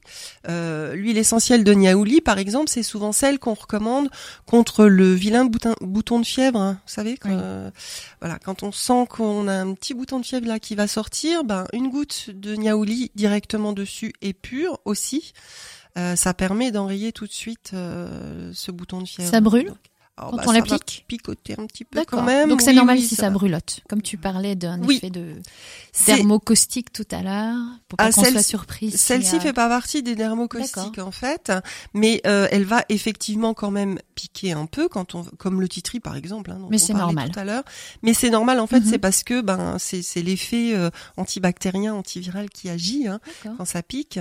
Euh, 0.49 0.95
l'huile 0.95 1.17
essentielle 1.17 1.63
de 1.63 1.73
niaouli, 1.73 2.21
par 2.21 2.39
exemple, 2.39 2.69
c'est 2.69 2.83
souvent 2.83 3.11
celle 3.11 3.39
qu'on 3.39 3.53
recommande 3.53 4.09
contre 4.45 4.85
le 4.85 5.13
vilain 5.13 5.45
bouton, 5.45 5.75
bouton 5.81 6.19
de 6.19 6.25
fièvre. 6.25 6.59
Hein, 6.59 6.79
vous 6.85 6.93
savez, 6.93 7.17
quand, 7.17 7.71
voilà, 8.21 8.39
quand 8.39 8.63
on 8.63 8.71
sent 8.71 9.05
qu'on 9.09 9.47
a 9.47 9.53
un 9.53 9.73
petit 9.73 9.93
bouton 9.93 10.19
de 10.19 10.25
fièvre 10.25 10.47
là 10.47 10.59
qui 10.59 10.75
va 10.75 10.87
sortir, 10.87 11.43
ben 11.43 11.65
une 11.73 11.89
goutte 11.89 12.31
de 12.31 12.55
niaouli 12.55 13.11
directement 13.15 13.73
dessus 13.73 14.13
est 14.21 14.33
pure 14.33 14.79
aussi. 14.85 15.33
ça 15.95 16.33
permet 16.33 16.71
d'enrayer 16.71 17.11
tout 17.11 17.27
de 17.27 17.31
suite 17.31 17.71
ce 17.71 18.71
bouton 18.71 19.01
de 19.01 19.07
fièvre. 19.07 19.29
Ça 19.29 19.41
brûle? 19.41 19.73
Quand 20.17 20.35
bah, 20.35 20.43
on 20.47 20.51
l'applique 20.51 21.05
picoter 21.07 21.55
un 21.59 21.67
petit 21.67 21.85
peu 21.85 22.03
quand 22.05 22.23
même. 22.23 22.49
Donc 22.49 22.61
c'est 22.61 22.73
normal 22.73 22.99
si 22.99 23.15
ça, 23.15 23.29
brûlote. 23.29 23.81
Comme 23.87 24.01
tu 24.01 24.17
parlais 24.17 24.55
d'un 24.55 24.81
effet 24.83 25.09
de 25.09 25.33
dermocaustique 26.07 26.91
tout 26.91 27.05
à 27.11 27.21
l'heure, 27.21 27.57
pour 27.87 27.97
pas 27.97 28.05
ah, 28.05 28.11
qu'on 28.11 28.23
soit 28.23 28.41
surprise. 28.41 28.99
Celle-ci 28.99 29.39
fait 29.39 29.53
pas 29.53 29.69
partie 29.69 30.01
des 30.01 30.15
dermocaustiques 30.15 30.99
en 30.99 31.11
fait, 31.11 31.51
mais 31.93 32.21
euh, 32.25 32.47
elle 32.51 32.63
va 32.63 32.83
effectivement 32.89 33.53
quand 33.53 33.71
même 33.71 33.99
piquer 34.15 34.53
un 34.53 34.65
peu 34.65 34.87
quand 34.87 35.13
on, 35.13 35.23
comme 35.23 35.61
le 35.61 35.69
titri 35.69 35.99
par 35.99 36.15
exemple. 36.15 36.51
Hein, 36.51 36.59
mais 36.69 36.79
c'est 36.79 36.93
normal. 36.93 37.31
Tout 37.31 37.39
à 37.39 37.43
l'heure. 37.43 37.63
Mais 38.01 38.13
c'est 38.13 38.29
normal 38.29 38.59
en 38.59 38.67
fait, 38.67 38.81
c'est 38.83 38.93
mhm. 38.93 39.01
parce 39.01 39.23
que 39.23 39.41
ben 39.41 39.77
c'est 39.77 40.01
c'est 40.01 40.23
l'effet 40.23 40.73
euh, 40.73 40.89
antibactérien, 41.17 41.93
antiviral 41.93 42.49
qui 42.49 42.69
agit 42.69 43.07
hein, 43.07 43.19
quand 43.57 43.65
ça 43.65 43.83
pique. 43.83 44.19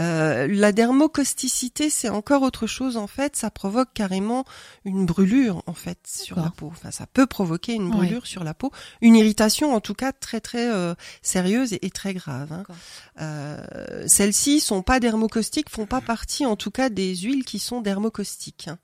Euh, 0.00 0.48
la 0.50 0.72
dermocausticité 0.72 1.88
c'est 1.88 2.08
encore 2.08 2.42
autre 2.42 2.66
chose 2.66 2.96
en 2.96 3.06
fait. 3.06 3.36
Ça 3.36 3.50
provoque 3.50 3.90
carrément 3.94 4.44
une 4.84 5.06
brûlure 5.06 5.35
en 5.66 5.74
fait 5.74 5.98
sur 6.06 6.36
la 6.36 6.50
peau. 6.50 6.68
Enfin, 6.72 6.90
ça 6.90 7.06
peut 7.06 7.26
provoquer 7.26 7.74
une 7.74 7.90
brûlure 7.90 8.26
sur 8.26 8.44
la 8.44 8.54
peau, 8.54 8.70
une 9.00 9.16
irritation 9.16 9.74
en 9.74 9.80
tout 9.80 9.94
cas 9.94 10.12
très 10.12 10.40
très 10.40 10.70
euh, 10.70 10.94
sérieuse 11.22 11.72
et, 11.72 11.90
très 11.90 12.14
grave. 12.14 12.52
Hein. 12.52 12.64
Euh, 13.20 14.04
Celles-ci 14.06 14.60
sont 14.60 14.82
pas 14.82 15.00
dermocaustiques, 15.00 15.70
font 15.70 15.86
pas 15.86 16.00
partie 16.00 16.46
en 16.46 16.56
tout 16.56 16.70
cas 16.70 16.88
des 16.88 17.16
huiles 17.16 17.44
qui 17.44 17.58
sont 17.58 17.80
dermocaustiques. 17.80 18.68
Hein. 18.68 18.78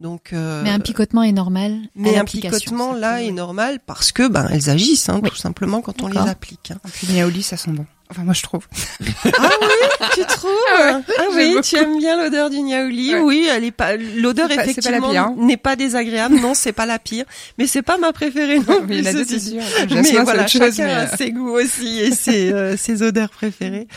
Donc, 0.00 0.32
euh, 0.32 0.62
mais 0.62 0.70
un 0.70 0.80
picotement 0.80 1.22
est 1.22 1.32
normal. 1.32 1.78
Mais 1.94 2.16
un 2.16 2.24
picotement 2.24 2.92
là 2.92 3.22
est 3.22 3.32
normal 3.32 3.80
parce 3.84 4.12
que 4.12 4.28
ben 4.28 4.46
elles 4.50 4.68
agissent 4.68 5.08
hein, 5.08 5.20
tout 5.20 5.36
simplement 5.36 5.80
quand 5.80 6.02
on 6.02 6.08
les 6.08 6.18
applique. 6.18 6.70
Hein. 6.70 6.78
Et 6.84 7.30
puis 7.30 7.42
ça 7.42 7.56
sent 7.56 7.70
bon. 7.70 7.86
Enfin, 8.10 8.22
moi, 8.22 8.34
je 8.34 8.42
trouve. 8.42 8.66
ah 9.38 9.50
oui, 9.60 10.06
tu 10.14 10.26
trouves 10.26 10.50
Ah, 10.78 11.00
ah 11.18 11.22
oui, 11.34 11.56
tu 11.62 11.76
aimes 11.76 11.98
bien 11.98 12.16
l'odeur 12.16 12.50
du 12.50 12.60
niaouli. 12.60 13.16
Oui, 13.16 13.48
elle 13.50 13.64
est 13.64 13.70
pas. 13.72 13.96
L'odeur 13.96 14.50
effectivement 14.50 15.34
n'est 15.36 15.56
pas 15.56 15.74
désagréable. 15.76 16.36
Non, 16.36 16.54
c'est 16.54 16.72
pas 16.72 16.86
la 16.86 16.98
pire. 16.98 17.24
Mais 17.58 17.66
c'est 17.66 17.82
pas 17.82 17.98
ma 17.98 18.12
préférée 18.12 18.60
non, 18.60 18.82
mais, 18.88 19.02
la 19.02 19.12
décision. 19.12 19.62
mais 19.90 20.02
voilà, 20.22 20.46
chacun 20.46 20.88
a 20.88 21.16
ses 21.16 21.32
goûts 21.32 21.50
aussi 21.50 22.00
et 22.00 22.12
ses, 22.12 22.52
euh, 22.52 22.76
ses 22.76 23.02
odeurs 23.02 23.30
préférées. 23.30 23.88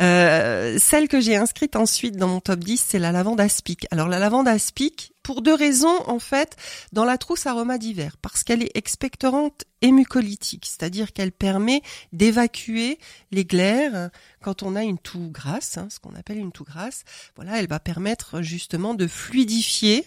Euh, 0.00 0.78
celle 0.80 1.08
que 1.08 1.20
j'ai 1.20 1.36
inscrite 1.36 1.76
ensuite 1.76 2.16
dans 2.16 2.28
mon 2.28 2.40
top 2.40 2.60
10, 2.60 2.82
c'est 2.88 2.98
la 2.98 3.12
lavande 3.12 3.40
aspic. 3.40 3.86
Alors 3.90 4.08
la 4.08 4.18
lavande 4.18 4.48
aspic, 4.48 5.12
pour 5.28 5.42
deux 5.42 5.52
raisons 5.52 6.02
en 6.06 6.20
fait 6.20 6.56
dans 6.94 7.04
la 7.04 7.18
trousse 7.18 7.44
aroma 7.44 7.76
d'hiver 7.76 8.16
parce 8.22 8.44
qu'elle 8.44 8.62
est 8.62 8.74
expectorante 8.74 9.66
et 9.82 9.92
mucolytique, 9.92 10.64
c'est-à-dire 10.64 11.12
qu'elle 11.12 11.32
permet 11.32 11.82
d'évacuer 12.14 12.98
les 13.30 13.44
glaires 13.44 14.08
quand 14.40 14.62
on 14.62 14.74
a 14.74 14.84
une 14.84 14.96
toux 14.96 15.28
grasse, 15.30 15.76
hein, 15.76 15.88
ce 15.90 16.00
qu'on 16.00 16.14
appelle 16.14 16.38
une 16.38 16.50
toux 16.50 16.64
grasse. 16.64 17.04
Voilà, 17.36 17.58
elle 17.58 17.68
va 17.68 17.78
permettre 17.78 18.40
justement 18.40 18.94
de 18.94 19.06
fluidifier 19.06 20.06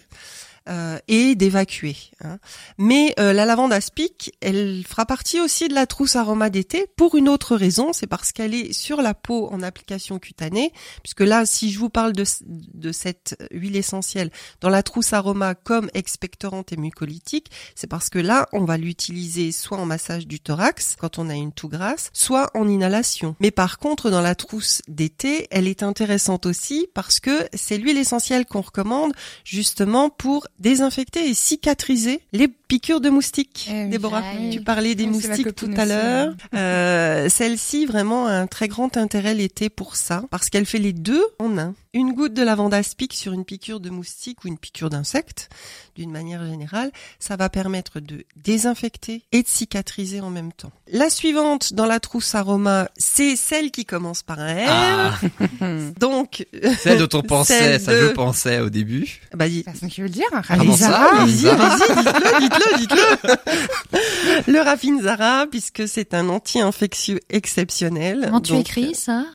euh, 0.68 0.98
et 1.08 1.34
d'évacuer. 1.34 1.96
Hein. 2.22 2.38
Mais 2.78 3.14
euh, 3.18 3.32
la 3.32 3.44
lavande 3.44 3.72
aspic, 3.72 4.32
elle 4.40 4.84
fera 4.86 5.06
partie 5.06 5.40
aussi 5.40 5.68
de 5.68 5.74
la 5.74 5.86
trousse 5.86 6.16
aroma 6.16 6.50
d'été 6.50 6.86
pour 6.96 7.16
une 7.16 7.28
autre 7.28 7.56
raison, 7.56 7.92
c'est 7.92 8.06
parce 8.06 8.32
qu'elle 8.32 8.54
est 8.54 8.72
sur 8.72 9.02
la 9.02 9.14
peau 9.14 9.48
en 9.50 9.62
application 9.62 10.18
cutanée, 10.18 10.72
puisque 11.02 11.20
là, 11.20 11.46
si 11.46 11.72
je 11.72 11.78
vous 11.78 11.90
parle 11.90 12.12
de, 12.12 12.24
de 12.46 12.92
cette 12.92 13.36
huile 13.50 13.76
essentielle 13.76 14.30
dans 14.60 14.68
la 14.68 14.82
trousse 14.82 15.12
aroma 15.12 15.54
comme 15.54 15.90
expectorante 15.94 16.72
et 16.72 16.76
mucolytique, 16.76 17.50
c'est 17.74 17.88
parce 17.88 18.08
que 18.08 18.18
là, 18.18 18.48
on 18.52 18.64
va 18.64 18.76
l'utiliser 18.76 19.52
soit 19.52 19.78
en 19.78 19.86
massage 19.86 20.26
du 20.26 20.40
thorax 20.40 20.96
quand 20.98 21.18
on 21.18 21.28
a 21.28 21.34
une 21.34 21.52
toux 21.52 21.68
grasse, 21.68 22.10
soit 22.12 22.50
en 22.54 22.68
inhalation. 22.68 23.36
Mais 23.40 23.50
par 23.50 23.78
contre, 23.78 24.10
dans 24.10 24.20
la 24.20 24.34
trousse 24.34 24.82
d'été, 24.88 25.48
elle 25.50 25.66
est 25.66 25.82
intéressante 25.82 26.46
aussi 26.46 26.86
parce 26.94 27.20
que 27.20 27.46
c'est 27.54 27.78
l'huile 27.78 27.98
essentielle 27.98 28.46
qu'on 28.46 28.60
recommande 28.60 29.12
justement 29.44 30.10
pour 30.10 30.46
désinfecter 30.58 31.28
et 31.28 31.34
cicatriser 31.34 32.20
les 32.32 32.48
piqûres 32.48 33.00
de 33.00 33.10
moustiques. 33.10 33.68
Eh 33.70 33.86
Déborah, 33.86 34.22
tu 34.50 34.60
parlais 34.60 34.94
des 34.94 35.06
moustiques 35.06 35.54
tout 35.54 35.70
à 35.76 35.84
l'heure. 35.84 36.34
Euh, 36.54 37.28
Celle-ci 37.28 37.86
vraiment 37.86 38.26
a 38.26 38.32
un 38.32 38.46
très 38.46 38.68
grand 38.68 38.96
intérêt 38.96 39.34
l'été 39.34 39.68
pour 39.68 39.96
ça, 39.96 40.24
parce 40.30 40.50
qu'elle 40.50 40.66
fait 40.66 40.78
les 40.78 40.92
deux 40.92 41.24
en 41.38 41.58
un. 41.58 41.74
Une 41.94 42.14
goutte 42.14 42.32
de 42.32 42.42
lavande 42.42 42.72
aspic 42.72 43.12
sur 43.12 43.34
une 43.34 43.44
piqûre 43.44 43.78
de 43.78 43.90
moustique 43.90 44.44
ou 44.44 44.48
une 44.48 44.56
piqûre 44.56 44.88
d'insecte, 44.88 45.50
d'une 45.94 46.10
manière 46.10 46.42
générale, 46.46 46.90
ça 47.18 47.36
va 47.36 47.50
permettre 47.50 48.00
de 48.00 48.24
désinfecter 48.34 49.24
et 49.30 49.42
de 49.42 49.46
cicatriser 49.48 50.22
en 50.22 50.30
même 50.30 50.54
temps. 50.54 50.72
La 50.90 51.10
suivante 51.10 51.74
dans 51.74 51.84
la 51.84 52.00
trousse 52.00 52.34
aroma, 52.34 52.88
c'est 52.96 53.36
celle 53.36 53.70
qui 53.70 53.84
commence 53.84 54.22
par 54.22 54.38
un 54.38 54.54
R. 54.54 54.68
Ah. 54.68 55.20
Donc, 56.00 56.46
celle 56.78 56.98
dont 57.06 57.18
on 57.18 57.22
pensait, 57.26 57.78
ça 57.78 57.92
je 57.92 58.06
pensais 58.06 58.60
au 58.60 58.70
début. 58.70 59.20
Bah, 59.34 59.44
C'est 59.48 59.76
ce 59.76 59.80
que 59.82 59.86
tu 59.90 60.02
veux 60.02 60.08
dire, 60.08 60.24
Ravinzara. 60.32 61.26
Dites-le, 61.26 62.40
dites-le, 62.40 62.78
dites-le. 62.78 64.52
Le 64.52 65.46
puisque 65.50 65.86
c'est 65.86 66.14
un 66.14 66.30
anti-infectieux 66.30 67.20
exceptionnel. 67.28 68.22
Comment 68.24 68.40
tu 68.40 68.56
écris 68.56 68.94
ça? 68.94 69.26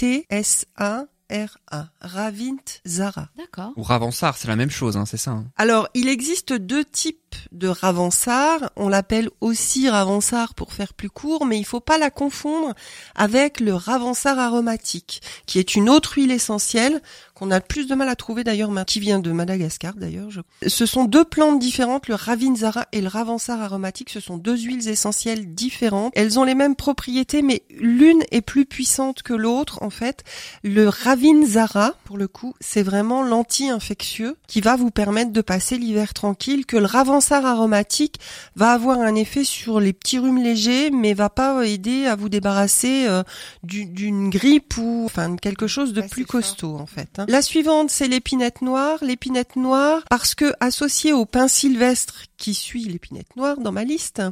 R-A-V-I-N-T-S-A. 0.00 1.06
R-A, 1.30 1.90
Ravint 2.00 2.56
Zara. 2.84 3.28
D'accord. 3.36 3.72
Ou 3.76 3.84
Ravansar, 3.84 4.36
c'est 4.36 4.48
la 4.48 4.56
même 4.56 4.70
chose, 4.70 4.96
hein, 4.96 5.06
c'est 5.06 5.16
ça. 5.16 5.30
Hein. 5.30 5.46
Alors, 5.56 5.88
il 5.94 6.08
existe 6.08 6.52
deux 6.52 6.84
types 6.84 7.29
de 7.52 7.68
Ravensar. 7.68 8.70
On 8.76 8.88
l'appelle 8.88 9.30
aussi 9.40 9.88
Ravensar 9.88 10.54
pour 10.54 10.72
faire 10.72 10.94
plus 10.94 11.10
court, 11.10 11.46
mais 11.46 11.58
il 11.58 11.64
faut 11.64 11.80
pas 11.80 11.98
la 11.98 12.10
confondre 12.10 12.74
avec 13.14 13.60
le 13.60 13.74
Ravensar 13.74 14.38
aromatique, 14.38 15.22
qui 15.46 15.58
est 15.58 15.74
une 15.74 15.88
autre 15.88 16.14
huile 16.16 16.30
essentielle 16.30 17.02
qu'on 17.34 17.50
a 17.50 17.60
plus 17.60 17.86
de 17.86 17.94
mal 17.94 18.08
à 18.08 18.16
trouver 18.16 18.44
d'ailleurs, 18.44 18.70
qui 18.84 19.00
vient 19.00 19.18
de 19.18 19.32
Madagascar 19.32 19.94
d'ailleurs. 19.94 20.28
Ce 20.66 20.84
sont 20.84 21.04
deux 21.04 21.24
plantes 21.24 21.58
différentes, 21.58 22.06
le 22.08 22.14
Ravinzara 22.14 22.86
et 22.92 23.00
le 23.00 23.08
Ravensar 23.08 23.62
aromatique. 23.62 24.10
Ce 24.10 24.20
sont 24.20 24.36
deux 24.36 24.58
huiles 24.58 24.88
essentielles 24.88 25.54
différentes. 25.54 26.12
Elles 26.14 26.38
ont 26.38 26.44
les 26.44 26.54
mêmes 26.54 26.76
propriétés, 26.76 27.40
mais 27.40 27.62
l'une 27.70 28.22
est 28.30 28.42
plus 28.42 28.66
puissante 28.66 29.22
que 29.22 29.32
l'autre. 29.32 29.82
En 29.82 29.90
fait, 29.90 30.22
le 30.62 30.88
Ravinzara, 30.88 31.94
pour 32.04 32.18
le 32.18 32.28
coup, 32.28 32.54
c'est 32.60 32.82
vraiment 32.82 33.22
l'anti-infectieux 33.22 34.36
qui 34.46 34.60
va 34.60 34.76
vous 34.76 34.90
permettre 34.90 35.32
de 35.32 35.40
passer 35.40 35.78
l'hiver 35.78 36.12
tranquille, 36.12 36.66
que 36.66 36.76
le 36.76 36.86
Aromatique 37.30 38.16
va 38.56 38.72
avoir 38.72 39.00
un 39.00 39.14
effet 39.14 39.44
sur 39.44 39.80
les 39.80 39.92
petits 39.92 40.18
rhumes 40.18 40.42
légers, 40.42 40.90
mais 40.90 41.14
va 41.14 41.30
pas 41.30 41.64
aider 41.66 42.06
à 42.06 42.16
vous 42.16 42.28
débarrasser 42.28 43.06
euh, 43.06 43.22
d'une 43.62 44.30
grippe 44.30 44.76
ou 44.78 45.02
enfin 45.04 45.36
quelque 45.36 45.66
chose 45.66 45.92
de 45.92 46.02
plus 46.02 46.26
costaud 46.26 46.76
en 46.76 46.86
fait. 46.86 47.18
Hein. 47.18 47.26
La 47.28 47.42
suivante, 47.42 47.90
c'est 47.90 48.08
l'épinette 48.08 48.62
noire. 48.62 48.98
L'épinette 49.02 49.56
noire, 49.56 50.02
parce 50.08 50.34
que 50.34 50.52
associée 50.60 51.12
au 51.12 51.26
pain 51.26 51.48
sylvestre 51.48 52.22
qui 52.36 52.54
suit 52.54 52.84
l'épinette 52.84 53.36
noire 53.36 53.58
dans 53.58 53.72
ma 53.72 53.84
liste, 53.84 54.22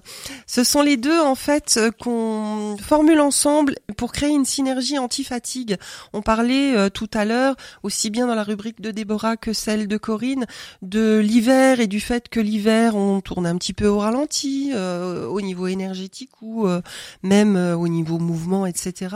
ce 0.47 0.65
sont 0.65 0.83
les 0.83 0.97
deux 0.97 1.21
en 1.21 1.35
fait 1.35 1.79
qu'on 2.01 2.77
formule 2.83 3.21
ensemble 3.21 3.75
pour 3.97 4.13
créer 4.13 4.31
une 4.31 4.47
synergie 4.47 4.99
anti-fatigue. 4.99 5.77
On 6.13 6.23
parlait 6.23 6.77
euh, 6.77 6.89
tout 6.89 7.11
à 7.13 7.25
l'heure, 7.25 7.57
aussi 7.83 8.11
bien 8.11 8.27
dans 8.27 8.35
la 8.35 8.45
rubrique 8.45 8.81
de 8.81 8.91
Déborah 8.91 9.37
que 9.37 9.53
celle 9.53 9.89
de 9.89 9.97
Corinne, 9.97 10.47
de 10.83 11.19
l'hiver 11.19 11.81
et 11.81 11.87
du 11.87 12.01
fait 12.01 12.29
que 12.29 12.41
l'hiver 12.41 12.78
on 12.95 13.21
tourne 13.21 13.47
un 13.47 13.57
petit 13.57 13.73
peu 13.73 13.87
au 13.87 13.99
ralenti 13.99 14.73
euh, 14.75 15.27
au 15.27 15.41
niveau 15.41 15.67
énergétique 15.67 16.31
ou 16.43 16.67
euh, 16.67 16.81
même 17.23 17.57
au 17.57 17.89
niveau 17.89 18.19
mouvement, 18.19 18.67
etc. 18.67 19.15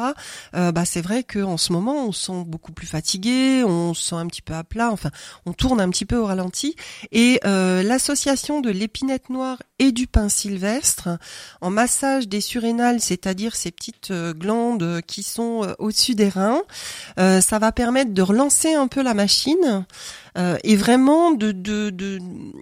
bah 0.52 0.84
c'est 0.84 1.00
vrai 1.00 1.24
qu'en 1.24 1.56
ce 1.56 1.72
moment 1.72 2.06
on 2.06 2.12
se 2.12 2.26
sent 2.26 2.44
beaucoup 2.46 2.72
plus 2.72 2.86
fatigué, 2.86 3.64
on 3.64 3.94
se 3.94 4.02
sent 4.02 4.16
un 4.16 4.26
petit 4.26 4.42
peu 4.42 4.54
à 4.54 4.64
plat, 4.64 4.90
enfin 4.90 5.10
on 5.46 5.52
tourne 5.52 5.80
un 5.80 5.90
petit 5.90 6.04
peu 6.04 6.16
au 6.16 6.26
ralenti 6.26 6.76
et 7.10 7.40
l'association 7.44 8.60
de 8.60 8.70
l'épinette 8.70 9.30
noire 9.30 9.58
et 9.82 9.90
du 9.90 10.06
pain 10.06 10.28
sylvestre 10.28 11.08
en 11.60 11.70
massage 11.70 12.28
des 12.28 12.40
surrénales, 12.40 13.00
c'est-à-dire 13.00 13.56
ces 13.56 13.72
petites 13.72 14.12
euh, 14.12 14.32
glandes 14.32 15.00
qui 15.06 15.24
sont 15.24 15.64
euh, 15.64 15.74
au-dessus 15.78 16.14
des 16.14 16.28
reins. 16.28 16.62
Euh, 17.18 17.40
ça 17.40 17.58
va 17.58 17.72
permettre 17.72 18.12
de 18.12 18.22
relancer 18.22 18.74
un 18.74 18.86
peu 18.86 19.02
la 19.02 19.14
machine 19.14 19.84
et 20.36 20.76
vraiment 20.76 21.32
de 21.32 21.52
de 21.52 21.90
de, 21.90 22.18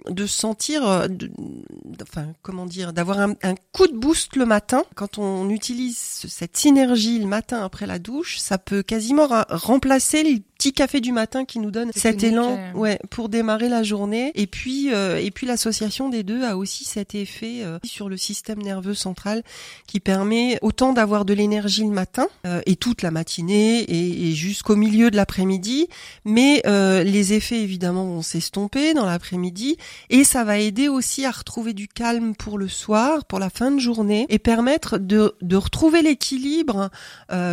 de 0.09 0.25
sentir, 0.25 1.09
de, 1.09 1.31
enfin 2.01 2.27
comment 2.41 2.65
dire, 2.65 2.93
d'avoir 2.93 3.19
un, 3.19 3.33
un, 3.43 3.55
coup 3.71 3.87
de 3.87 3.97
boost 3.97 4.35
le 4.35 4.45
matin. 4.45 4.83
Quand 4.95 5.17
on 5.17 5.49
utilise 5.49 5.97
cette 5.97 6.57
synergie 6.57 7.19
le 7.19 7.27
matin 7.27 7.63
après 7.63 7.85
la 7.85 7.99
douche, 7.99 8.39
ça 8.39 8.57
peut 8.57 8.83
quasiment 8.83 9.27
remplacer 9.49 10.43
petit 10.61 10.73
café 10.73 11.01
du 11.01 11.11
matin 11.11 11.43
qui 11.43 11.57
nous 11.57 11.71
donne 11.71 11.91
cet 11.95 12.23
élan 12.23 12.55
ouais 12.75 12.99
pour 13.09 13.29
démarrer 13.29 13.67
la 13.67 13.81
journée. 13.81 14.31
Et 14.35 14.45
puis 14.45 14.93
euh, 14.93 15.17
et 15.17 15.31
puis 15.31 15.47
l'association 15.47 16.07
des 16.07 16.21
deux 16.21 16.43
a 16.43 16.55
aussi 16.55 16.83
cet 16.83 17.15
effet 17.15 17.63
euh, 17.63 17.79
sur 17.83 18.09
le 18.09 18.15
système 18.15 18.61
nerveux 18.61 18.93
central 18.93 19.41
qui 19.87 19.99
permet 19.99 20.59
autant 20.61 20.93
d'avoir 20.93 21.25
de 21.25 21.33
l'énergie 21.33 21.83
le 21.83 21.89
matin 21.89 22.27
euh, 22.45 22.61
et 22.67 22.75
toute 22.75 23.01
la 23.01 23.09
matinée 23.09 23.79
et, 23.79 24.29
et 24.29 24.33
jusqu'au 24.33 24.75
milieu 24.75 25.09
de 25.09 25.15
l'après-midi. 25.15 25.87
Mais 26.25 26.61
les 27.03 27.33
effets 27.33 27.61
évidemment 27.61 28.05
vont 28.05 28.21
s'estomper 28.21 28.93
dans 28.93 29.05
l'après-midi. 29.05 29.77
Et 30.11 30.23
ça 30.23 30.43
va 30.43 30.59
aider 30.59 30.87
aussi 30.87 31.25
à 31.25 31.31
retrouver 31.31 31.73
du 31.73 31.87
calme 31.87 32.35
pour 32.35 32.59
le 32.59 32.67
soir 32.67 33.25
pour 33.25 33.39
la 33.39 33.49
fin 33.49 33.71
de 33.71 33.79
journée 33.79 34.27
et 34.29 34.37
permettre 34.37 34.99
de, 34.99 35.33
de 35.41 35.55
retrouver 35.55 36.03
l'équilibre 36.03 36.91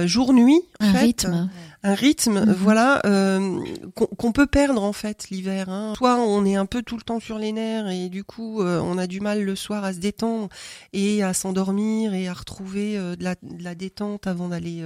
jour-nuit 0.04 0.60
un 0.80 0.92
rythme 0.92 1.48
un 1.88 1.94
rythme, 1.94 2.40
mhm. 2.40 2.52
voilà, 2.52 3.00
euh, 3.06 3.60
qu'on 3.94 4.32
peut 4.32 4.46
perdre 4.46 4.82
en 4.82 4.92
fait 4.92 5.30
l'hiver. 5.30 5.68
Hein. 5.68 5.94
Soit 5.96 6.16
on 6.16 6.44
est 6.44 6.56
un 6.56 6.66
peu 6.66 6.82
tout 6.82 6.96
le 6.96 7.02
temps 7.02 7.20
sur 7.20 7.38
les 7.38 7.52
nerfs 7.52 7.88
et 7.88 8.08
du 8.08 8.24
coup 8.24 8.62
euh, 8.62 8.80
on 8.80 8.98
a 8.98 9.06
du 9.06 9.20
mal 9.20 9.42
le 9.42 9.56
soir 9.56 9.84
à 9.84 9.92
se 9.92 9.98
détendre 9.98 10.48
et 10.92 11.22
à 11.22 11.32
s'endormir 11.32 12.12
et 12.14 12.28
à 12.28 12.34
retrouver 12.34 12.98
euh, 12.98 13.16
de, 13.16 13.24
la, 13.24 13.34
de, 13.36 13.62
la, 13.62 13.74
détente 13.74 14.26
avant 14.26 14.48
d'aller 14.48 14.84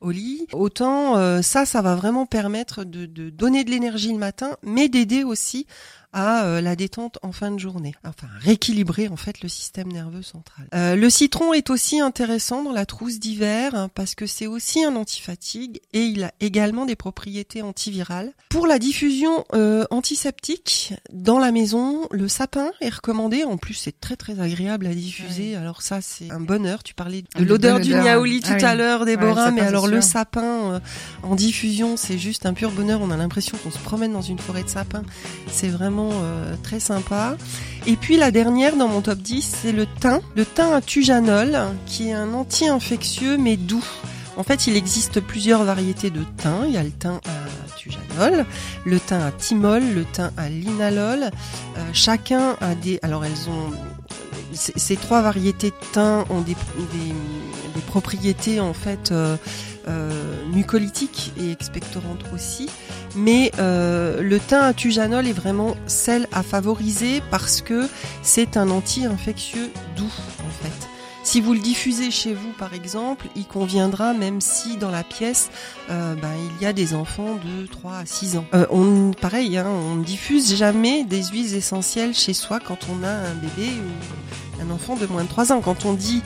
au 0.00 0.10
lit. 0.10 0.46
Autant 0.52 1.42
ça, 1.42 1.66
ça 1.66 1.82
va 1.82 1.96
vraiment 1.96 2.26
permettre 2.26 2.84
de, 2.84 3.06
de 3.06 3.30
donner 3.30 3.64
de 3.64 3.70
l'énergie 3.70 4.12
le 4.12 4.18
matin, 4.18 4.56
mais 4.62 4.88
d'aider 4.88 5.24
aussi 5.24 5.66
à 6.12 6.44
euh, 6.44 6.60
la 6.60 6.76
détente 6.76 7.18
en 7.22 7.32
fin 7.32 7.50
de 7.50 7.58
journée. 7.58 7.94
Enfin, 8.04 8.28
rééquilibrer 8.40 9.08
en 9.08 9.16
fait 9.16 9.42
le 9.42 9.48
système 9.48 9.92
nerveux 9.92 10.22
central. 10.22 10.66
Euh, 10.74 10.96
le 10.96 11.10
citron 11.10 11.52
est 11.52 11.70
aussi 11.70 12.00
intéressant 12.00 12.62
dans 12.62 12.72
la 12.72 12.86
trousse 12.86 13.18
d'hiver 13.18 13.74
hein, 13.74 13.88
parce 13.94 14.14
que 14.14 14.26
c'est 14.26 14.46
aussi 14.46 14.84
un 14.84 14.96
antifatigue 14.96 15.80
et 15.92 16.02
il 16.02 16.24
a 16.24 16.32
également 16.40 16.86
des 16.86 16.96
propriétés 16.96 17.62
antivirales. 17.62 18.32
Pour 18.48 18.66
la 18.66 18.78
diffusion 18.78 19.44
euh, 19.54 19.84
antiseptique 19.90 20.94
dans 21.12 21.38
la 21.38 21.52
maison, 21.52 22.06
le 22.10 22.28
sapin 22.28 22.70
est 22.80 22.94
recommandé. 22.94 23.44
En 23.44 23.56
plus, 23.56 23.74
c'est 23.74 24.00
très 24.00 24.16
très 24.16 24.40
agréable 24.40 24.86
à 24.86 24.94
diffuser. 24.94 25.56
Alors 25.56 25.82
ça, 25.82 26.00
c'est 26.00 26.30
un 26.30 26.40
bonheur. 26.40 26.82
Tu 26.82 26.94
parlais 26.94 27.22
de 27.36 27.44
l'odeur 27.44 27.80
du 27.80 27.94
niaouli 27.94 28.40
tout 28.40 28.52
ah 28.62 28.68
à 28.68 28.74
l'heure, 28.74 29.04
Déborah, 29.04 29.50
mais 29.50 29.60
alors 29.60 29.86
le 29.86 30.00
sapin 30.00 30.72
euh, 30.72 30.80
en 31.22 31.34
diffusion, 31.34 31.96
c'est 31.96 32.18
juste 32.18 32.46
un 32.46 32.54
pur 32.54 32.70
bonheur. 32.70 33.00
On 33.02 33.10
a 33.10 33.16
l'impression 33.16 33.56
qu'on 33.62 33.70
se 33.70 33.78
promène 33.78 34.12
dans 34.12 34.22
une 34.22 34.38
forêt 34.38 34.62
de 34.62 34.68
sapin. 34.68 35.02
C'est 35.50 35.68
vraiment 35.68 35.97
euh, 35.98 36.54
très 36.62 36.80
sympa. 36.80 37.36
Et 37.86 37.96
puis 37.96 38.16
la 38.16 38.30
dernière 38.30 38.76
dans 38.76 38.88
mon 38.88 39.00
top 39.00 39.18
10, 39.18 39.58
c'est 39.62 39.72
le 39.72 39.86
thym. 39.86 40.20
Le 40.36 40.44
thym 40.44 40.72
à 40.72 40.80
tujanol, 40.80 41.58
qui 41.86 42.08
est 42.08 42.12
un 42.12 42.34
anti-infectieux 42.34 43.36
mais 43.36 43.56
doux. 43.56 43.84
En 44.36 44.44
fait, 44.44 44.68
il 44.68 44.76
existe 44.76 45.20
plusieurs 45.20 45.64
variétés 45.64 46.10
de 46.10 46.22
thym. 46.36 46.64
Il 46.66 46.72
y 46.72 46.76
a 46.76 46.82
le 46.82 46.90
thym 46.90 47.20
à 47.24 47.76
tujanol, 47.76 48.46
le 48.84 49.00
thym 49.00 49.20
à 49.20 49.32
thymol, 49.32 49.82
le 49.94 50.04
thym 50.04 50.30
à 50.36 50.48
linalol. 50.48 51.24
Euh, 51.24 51.30
chacun 51.92 52.56
a 52.60 52.74
des... 52.74 53.00
Alors 53.02 53.24
elles 53.24 53.48
ont... 53.48 53.72
Ces 54.52 54.96
trois 54.96 55.22
variétés 55.22 55.70
de 55.70 55.86
thym 55.92 56.24
ont 56.30 56.40
des, 56.40 56.56
propriétés 57.86 58.60
en 58.60 58.74
fait 58.74 59.12
euh, 59.12 59.36
mucolytiques 60.52 61.32
et 61.40 61.52
expectorantes 61.52 62.24
aussi. 62.34 62.68
Mais 63.16 63.50
euh, 63.58 64.22
le 64.22 64.38
thym 64.38 64.60
à 64.60 64.74
tujanol 64.74 65.26
est 65.26 65.32
vraiment 65.32 65.76
celle 65.86 66.28
à 66.32 66.42
favoriser 66.42 67.22
parce 67.30 67.60
que 67.60 67.88
c'est 68.22 68.56
un 68.56 68.70
anti-infectieux 68.70 69.70
doux 69.96 70.04
en 70.04 70.62
fait. 70.62 70.88
Si 71.24 71.42
vous 71.42 71.52
le 71.52 71.58
diffusez 71.58 72.10
chez 72.10 72.32
vous, 72.32 72.52
par 72.58 72.72
exemple, 72.72 73.26
il 73.36 73.44
conviendra 73.44 74.14
même 74.14 74.40
si 74.40 74.78
dans 74.78 74.90
la 74.90 75.04
pièce, 75.04 75.50
euh, 75.90 76.14
ben, 76.14 76.30
il 76.56 76.62
y 76.62 76.66
a 76.66 76.72
des 76.72 76.94
enfants 76.94 77.34
de 77.44 77.66
3 77.66 77.98
à 77.98 78.06
6 78.06 78.38
ans. 78.38 78.46
Euh, 78.54 78.64
on, 78.70 79.10
pareil, 79.10 79.58
hein, 79.58 79.66
on 79.68 79.96
ne 79.96 80.04
diffuse 80.04 80.56
jamais 80.56 81.04
des 81.04 81.24
huiles 81.24 81.54
essentielles 81.54 82.14
chez 82.14 82.32
soi 82.32 82.60
quand 82.60 82.78
on 82.90 83.04
a 83.04 83.10
un 83.10 83.34
bébé 83.34 83.72
ou 83.76 84.62
un 84.62 84.70
enfant 84.70 84.96
de 84.96 85.04
moins 85.04 85.24
de 85.24 85.28
3 85.28 85.52
ans. 85.52 85.60
Quand 85.60 85.84
on 85.84 85.92
dit 85.92 86.22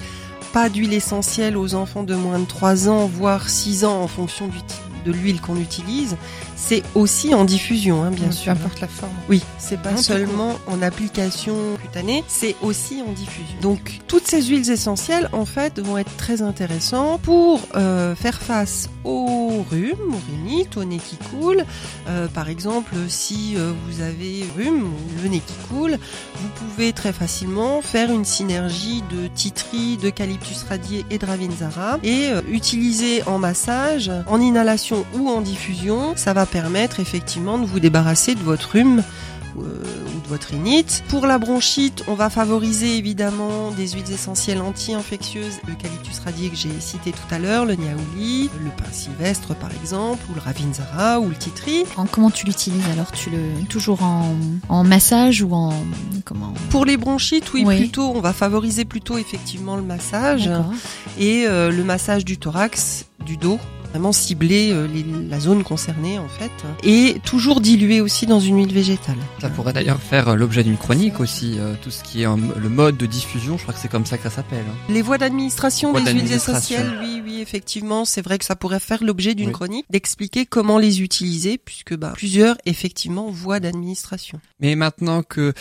pas 0.52 0.68
d'huile 0.68 0.92
essentielle 0.92 1.56
aux 1.56 1.74
enfants 1.74 2.04
de 2.04 2.14
moins 2.14 2.38
de 2.38 2.46
3 2.46 2.88
ans, 2.88 3.06
voire 3.06 3.50
6 3.50 3.84
ans 3.84 4.02
en 4.02 4.06
fonction 4.06 4.46
du 4.46 4.58
type 4.58 4.91
de 5.04 5.12
l'huile 5.12 5.40
qu'on 5.40 5.56
utilise, 5.56 6.16
c'est 6.56 6.82
aussi 6.94 7.34
en 7.34 7.44
diffusion, 7.44 8.02
hein, 8.02 8.10
bien 8.10 8.30
sûr. 8.30 8.54
Peu 8.54 8.60
importe 8.60 8.80
la 8.80 8.88
forme. 8.88 9.12
Oui, 9.28 9.42
c'est 9.58 9.80
pas 9.80 9.96
seulement 9.96 10.58
en 10.66 10.82
application 10.82 11.54
cutanée, 11.80 12.24
c'est 12.28 12.56
aussi 12.62 13.02
en 13.06 13.12
diffusion. 13.12 13.56
Donc, 13.60 14.00
toutes 14.06 14.26
ces 14.26 14.42
huiles 14.42 14.70
essentielles, 14.70 15.28
en 15.32 15.44
fait, 15.44 15.80
vont 15.80 15.98
être 15.98 16.16
très 16.16 16.42
intéressantes 16.42 17.20
pour 17.22 17.60
euh, 17.74 18.14
faire 18.14 18.40
face 18.40 18.88
au 19.04 19.64
rhume, 19.70 20.14
au 20.14 20.20
rhinite, 20.30 20.76
au 20.76 20.84
nez 20.84 20.98
qui 20.98 21.16
coule. 21.16 21.64
Euh, 22.08 22.28
par 22.28 22.48
exemple, 22.48 22.94
si 23.08 23.54
euh, 23.56 23.72
vous 23.86 24.02
avez 24.02 24.44
rhume, 24.56 24.90
le 25.22 25.28
nez 25.28 25.42
qui 25.44 25.54
coule, 25.68 25.98
vous 26.36 26.48
pouvez 26.48 26.92
très 26.92 27.12
facilement 27.12 27.82
faire 27.82 28.10
une 28.10 28.24
synergie 28.24 29.02
de 29.10 29.28
titri, 29.28 29.96
d'eucalyptus 29.96 30.64
radié 30.68 31.04
et 31.10 31.18
de 31.18 31.26
ravinzara 31.26 31.98
et 32.02 32.30
utiliser 32.50 33.22
en 33.26 33.38
massage, 33.38 34.10
en 34.26 34.40
inhalation 34.40 34.91
ou 35.14 35.28
en 35.28 35.40
diffusion, 35.40 36.14
ça 36.16 36.32
va 36.32 36.46
permettre 36.46 37.00
effectivement 37.00 37.58
de 37.58 37.66
vous 37.66 37.80
débarrasser 37.80 38.34
de 38.34 38.40
votre 38.40 38.72
rhume 38.72 39.02
euh, 39.58 39.60
ou 40.16 40.20
de 40.20 40.28
votre 40.28 40.48
rhinite. 40.48 41.04
Pour 41.08 41.26
la 41.26 41.38
bronchite, 41.38 42.04
on 42.08 42.14
va 42.14 42.30
favoriser 42.30 42.96
évidemment 42.96 43.70
des 43.70 43.88
huiles 43.88 44.10
essentielles 44.12 44.62
anti-infectieuses, 44.62 45.60
l'eucalyptus 45.68 46.20
radié 46.20 46.48
que 46.48 46.56
j'ai 46.56 46.80
cité 46.80 47.12
tout 47.12 47.34
à 47.34 47.38
l'heure, 47.38 47.66
le 47.66 47.74
niaouli, 47.74 48.50
le 48.62 48.70
pin 48.70 48.90
sylvestre 48.90 49.54
par 49.54 49.70
exemple, 49.72 50.22
ou 50.30 50.34
le 50.34 50.40
ravinzara 50.40 51.20
ou 51.20 51.28
le 51.28 51.34
titri. 51.34 51.84
En, 51.96 52.06
comment 52.06 52.30
tu 52.30 52.46
l'utilises 52.46 52.88
alors? 52.92 53.12
Tu 53.12 53.30
le 53.30 53.66
toujours 53.68 54.02
en, 54.02 54.34
en, 54.68 54.84
massage 54.84 55.42
ou 55.42 55.52
en 55.52 55.72
comment? 56.24 56.54
Pour 56.70 56.86
les 56.86 56.96
bronchites, 56.96 57.52
oui, 57.52 57.64
plutôt 57.64 58.12
on 58.14 58.20
va 58.20 58.32
favoriser 58.32 58.84
plutôt 58.84 59.18
effectivement 59.18 59.76
le 59.76 59.82
massage 59.82 60.50
et 61.18 61.44
euh, 61.46 61.70
le 61.70 61.84
massage 61.84 62.24
du 62.24 62.38
thorax, 62.38 63.06
du 63.24 63.36
dos 63.36 63.58
vraiment 63.92 64.12
cibler 64.12 64.70
euh, 64.72 64.88
la 65.28 65.38
zone 65.38 65.64
concernée 65.64 66.18
en 66.18 66.28
fait, 66.28 66.50
et 66.82 67.20
toujours 67.26 67.60
dilué 67.60 68.00
aussi 68.00 68.24
dans 68.24 68.40
une 68.40 68.56
huile 68.56 68.72
végétale. 68.72 69.18
Ça 69.38 69.50
pourrait 69.50 69.74
d'ailleurs 69.74 70.00
faire 70.00 70.30
euh, 70.30 70.34
l'objet 70.34 70.64
d'une 70.64 70.78
chronique 70.78 71.20
aussi, 71.20 71.56
euh, 71.58 71.74
tout 71.82 71.90
ce 71.90 72.02
qui 72.02 72.22
est 72.22 72.26
le 72.26 72.68
mode 72.70 72.96
de 72.96 73.04
diffusion, 73.04 73.58
je 73.58 73.64
crois 73.64 73.74
que 73.74 73.80
c'est 73.80 73.90
comme 73.90 74.06
ça 74.06 74.16
que 74.16 74.22
ça 74.22 74.30
s'appelle. 74.30 74.64
Hein. 74.66 74.74
Les 74.88 75.02
voies 75.02 75.18
d'administration 75.18 75.92
des 75.92 76.10
huiles 76.10 76.32
essentielles, 76.32 76.90
oui, 77.02 77.22
oui, 77.22 77.40
effectivement, 77.42 78.06
c'est 78.06 78.22
vrai 78.22 78.38
que 78.38 78.46
ça 78.46 78.56
pourrait 78.56 78.80
faire 78.80 79.04
l'objet 79.04 79.34
d'une 79.34 79.52
chronique, 79.52 79.84
d'expliquer 79.90 80.46
comment 80.46 80.78
les 80.78 81.02
utiliser, 81.02 81.58
puisque 81.58 81.94
bah, 81.94 82.12
plusieurs 82.14 82.56
effectivement 82.64 83.30
voies 83.30 83.60
d'administration. 83.60 84.40
Mais 84.60 84.74
maintenant 84.74 85.22
que 85.22 85.52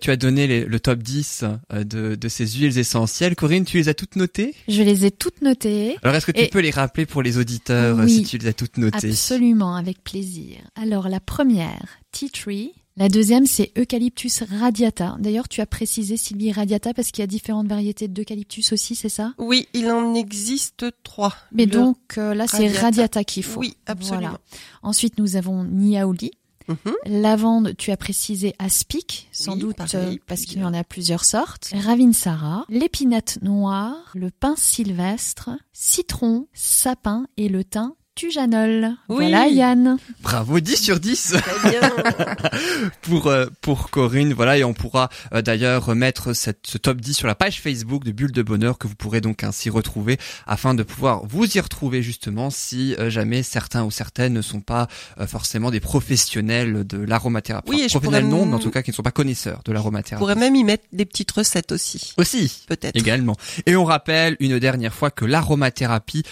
tu 0.00 0.10
as 0.10 0.16
donné 0.16 0.64
le 0.64 0.80
top 0.80 1.00
10 1.00 1.44
de, 1.70 2.14
de 2.14 2.28
ces 2.28 2.46
huiles 2.46 2.78
essentielles, 2.78 3.36
Corinne, 3.36 3.66
tu 3.66 3.76
les 3.76 3.88
as 3.90 3.94
toutes 3.94 4.16
notées? 4.16 4.54
Je 4.68 4.82
les 4.82 5.04
ai 5.04 5.10
toutes 5.10 5.42
notées. 5.42 5.96
Alors 6.02 6.16
est-ce 6.16 6.26
que 6.26 6.32
tu 6.32 6.48
peux 6.48 6.60
les 6.60 6.70
rappeler 6.70 7.04
pour 7.04 7.22
les 7.22 7.36
auditeurs? 7.36 7.73
Oui, 7.94 8.10
si 8.10 8.22
tu 8.24 8.38
les 8.38 8.48
as 8.48 8.52
toutes 8.52 8.78
notées. 8.78 9.10
Absolument, 9.10 9.76
avec 9.76 10.02
plaisir. 10.02 10.58
Alors 10.74 11.08
la 11.08 11.20
première, 11.20 11.98
tea 12.12 12.30
tree. 12.30 12.72
La 12.96 13.08
deuxième, 13.08 13.44
c'est 13.44 13.72
Eucalyptus 13.76 14.44
radiata. 14.60 15.16
D'ailleurs, 15.18 15.48
tu 15.48 15.60
as 15.60 15.66
précisé 15.66 16.16
Sylvie 16.16 16.52
radiata 16.52 16.94
parce 16.94 17.10
qu'il 17.10 17.22
y 17.22 17.24
a 17.24 17.26
différentes 17.26 17.66
variétés 17.66 18.06
d'eucalyptus 18.06 18.72
aussi, 18.72 18.94
c'est 18.94 19.08
ça? 19.08 19.34
Oui, 19.38 19.66
il 19.74 19.90
en 19.90 20.14
existe 20.14 20.86
trois. 21.02 21.34
Mais 21.50 21.66
donc 21.66 21.98
euh, 22.18 22.34
là, 22.34 22.46
c'est 22.46 22.68
radiata 22.68 23.24
qu'il 23.24 23.42
faut. 23.42 23.58
Oui, 23.58 23.76
absolument. 23.86 24.38
Ensuite, 24.84 25.18
nous 25.18 25.34
avons 25.34 25.64
Mhm. 26.68 26.94
Lavande, 27.06 27.76
tu 27.76 27.90
as 27.90 27.96
précisé 27.96 28.54
aspic, 28.58 29.28
sans 29.32 29.56
doute 29.56 29.76
euh, 29.94 30.16
parce 30.26 30.42
qu'il 30.42 30.60
y 30.60 30.64
en 30.64 30.74
a 30.74 30.84
plusieurs 30.84 31.24
sortes. 31.24 31.72
Ravinsara, 31.74 32.64
l'épinette 32.68 33.38
noire, 33.42 34.12
le 34.14 34.30
pin 34.30 34.54
sylvestre, 34.56 35.50
citron, 35.72 36.48
sapin 36.52 37.26
et 37.36 37.48
le 37.48 37.64
thym 37.64 37.94
Tujanol. 38.14 38.92
Voilà 39.08 39.48
Yann. 39.48 39.96
Bravo, 40.22 40.60
10 40.60 40.76
sur 40.76 41.00
10. 41.00 41.34
pour 43.02 43.26
euh, 43.26 43.46
pour 43.60 43.90
Corinne, 43.90 44.32
voilà 44.32 44.56
et 44.56 44.62
on 44.62 44.72
pourra 44.72 45.08
euh, 45.32 45.42
d'ailleurs 45.42 45.96
mettre 45.96 46.32
cette, 46.32 46.60
ce 46.64 46.78
top 46.78 47.00
10 47.00 47.14
sur 47.14 47.26
la 47.26 47.34
page 47.34 47.60
Facebook 47.60 48.04
de 48.04 48.12
Bulle 48.12 48.30
de 48.30 48.42
Bonheur 48.42 48.78
que 48.78 48.86
vous 48.86 48.94
pourrez 48.94 49.20
donc 49.20 49.42
ainsi 49.42 49.68
retrouver 49.68 50.16
afin 50.46 50.74
de 50.74 50.84
pouvoir 50.84 51.26
vous 51.26 51.56
y 51.56 51.58
retrouver 51.58 52.02
justement 52.02 52.50
si 52.50 52.94
euh, 53.00 53.10
jamais 53.10 53.42
certains 53.42 53.82
ou 53.82 53.90
certaines 53.90 54.32
ne 54.32 54.42
sont 54.42 54.60
pas 54.60 54.86
forcément 55.26 55.72
des 55.72 55.80
professionnels 55.80 56.86
de 56.86 56.98
l'aromathérapie. 56.98 57.68
Oui, 57.68 57.86
professionnels 57.88 58.28
non, 58.28 58.46
mais 58.46 58.54
en 58.54 58.58
tout 58.60 58.70
cas 58.70 58.82
qui 58.82 58.90
ne 58.90 58.94
sont 58.94 59.02
pas 59.02 59.10
connaisseurs 59.10 59.62
de 59.64 59.72
l'aromathérapie. 59.72 60.22
On 60.22 60.26
pourrait 60.26 60.40
même 60.40 60.54
y 60.54 60.62
mettre 60.62 60.84
des 60.92 61.04
petites 61.04 61.32
recettes 61.32 61.72
aussi. 61.72 62.14
Aussi, 62.16 62.64
peut-être. 62.68 62.96
Également. 62.96 63.34
Et 63.66 63.74
on 63.74 63.84
rappelle 63.84 64.36
une 64.38 64.60
dernière 64.60 64.94
fois 64.94 65.10
que 65.10 65.24
l'aromathérapie, 65.24 66.22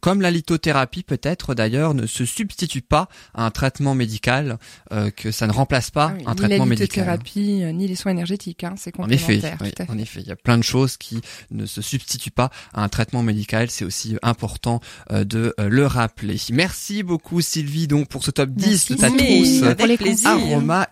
comme 0.00 0.20
la 0.20 0.30
lithothérapie 0.30 0.91
peut-être 1.02 1.54
d'ailleurs 1.54 1.94
ne 1.94 2.06
se 2.06 2.26
substitue 2.26 2.82
pas 2.82 3.08
à 3.34 3.46
un 3.46 3.50
traitement 3.50 3.94
médical, 3.94 4.58
euh, 4.92 5.10
que 5.10 5.30
ça 5.30 5.46
ne 5.46 5.52
remplace 5.52 5.90
pas 5.90 6.14
ah 6.26 6.30
un 6.30 6.34
traitement 6.34 6.66
médical. 6.66 7.04
Ni 7.04 7.08
la 7.08 7.16
thérapie, 7.16 7.60
euh, 7.62 7.72
ni 7.72 7.88
les 7.88 7.96
soins 7.96 8.12
énergétiques, 8.12 8.64
hein, 8.64 8.74
c'est 8.76 8.92
complémentaire. 8.92 9.56
En 9.60 9.64
effet, 9.64 9.86
en 9.88 9.98
effet, 9.98 10.20
il 10.20 10.28
y 10.28 10.32
a 10.32 10.36
plein 10.36 10.58
de 10.58 10.62
choses 10.62 10.98
qui 10.98 11.22
ne 11.50 11.64
se 11.64 11.80
substituent 11.80 12.30
pas 12.30 12.50
à 12.74 12.84
un 12.84 12.88
traitement 12.90 13.22
médical. 13.22 13.70
C'est 13.70 13.86
aussi 13.86 14.16
important 14.22 14.80
euh, 15.10 15.24
de 15.24 15.54
le 15.58 15.86
rappeler. 15.86 16.36
Merci 16.52 17.02
beaucoup 17.02 17.40
Sylvie 17.40 17.86
donc 17.86 18.08
pour 18.08 18.24
ce 18.24 18.30
top 18.30 18.50
10 18.50 18.90
de 18.90 18.94
ta 18.96 19.10
trousse 19.10 19.62
avec 19.62 19.98
plaisir. 19.98 20.28
aroma 20.28 20.88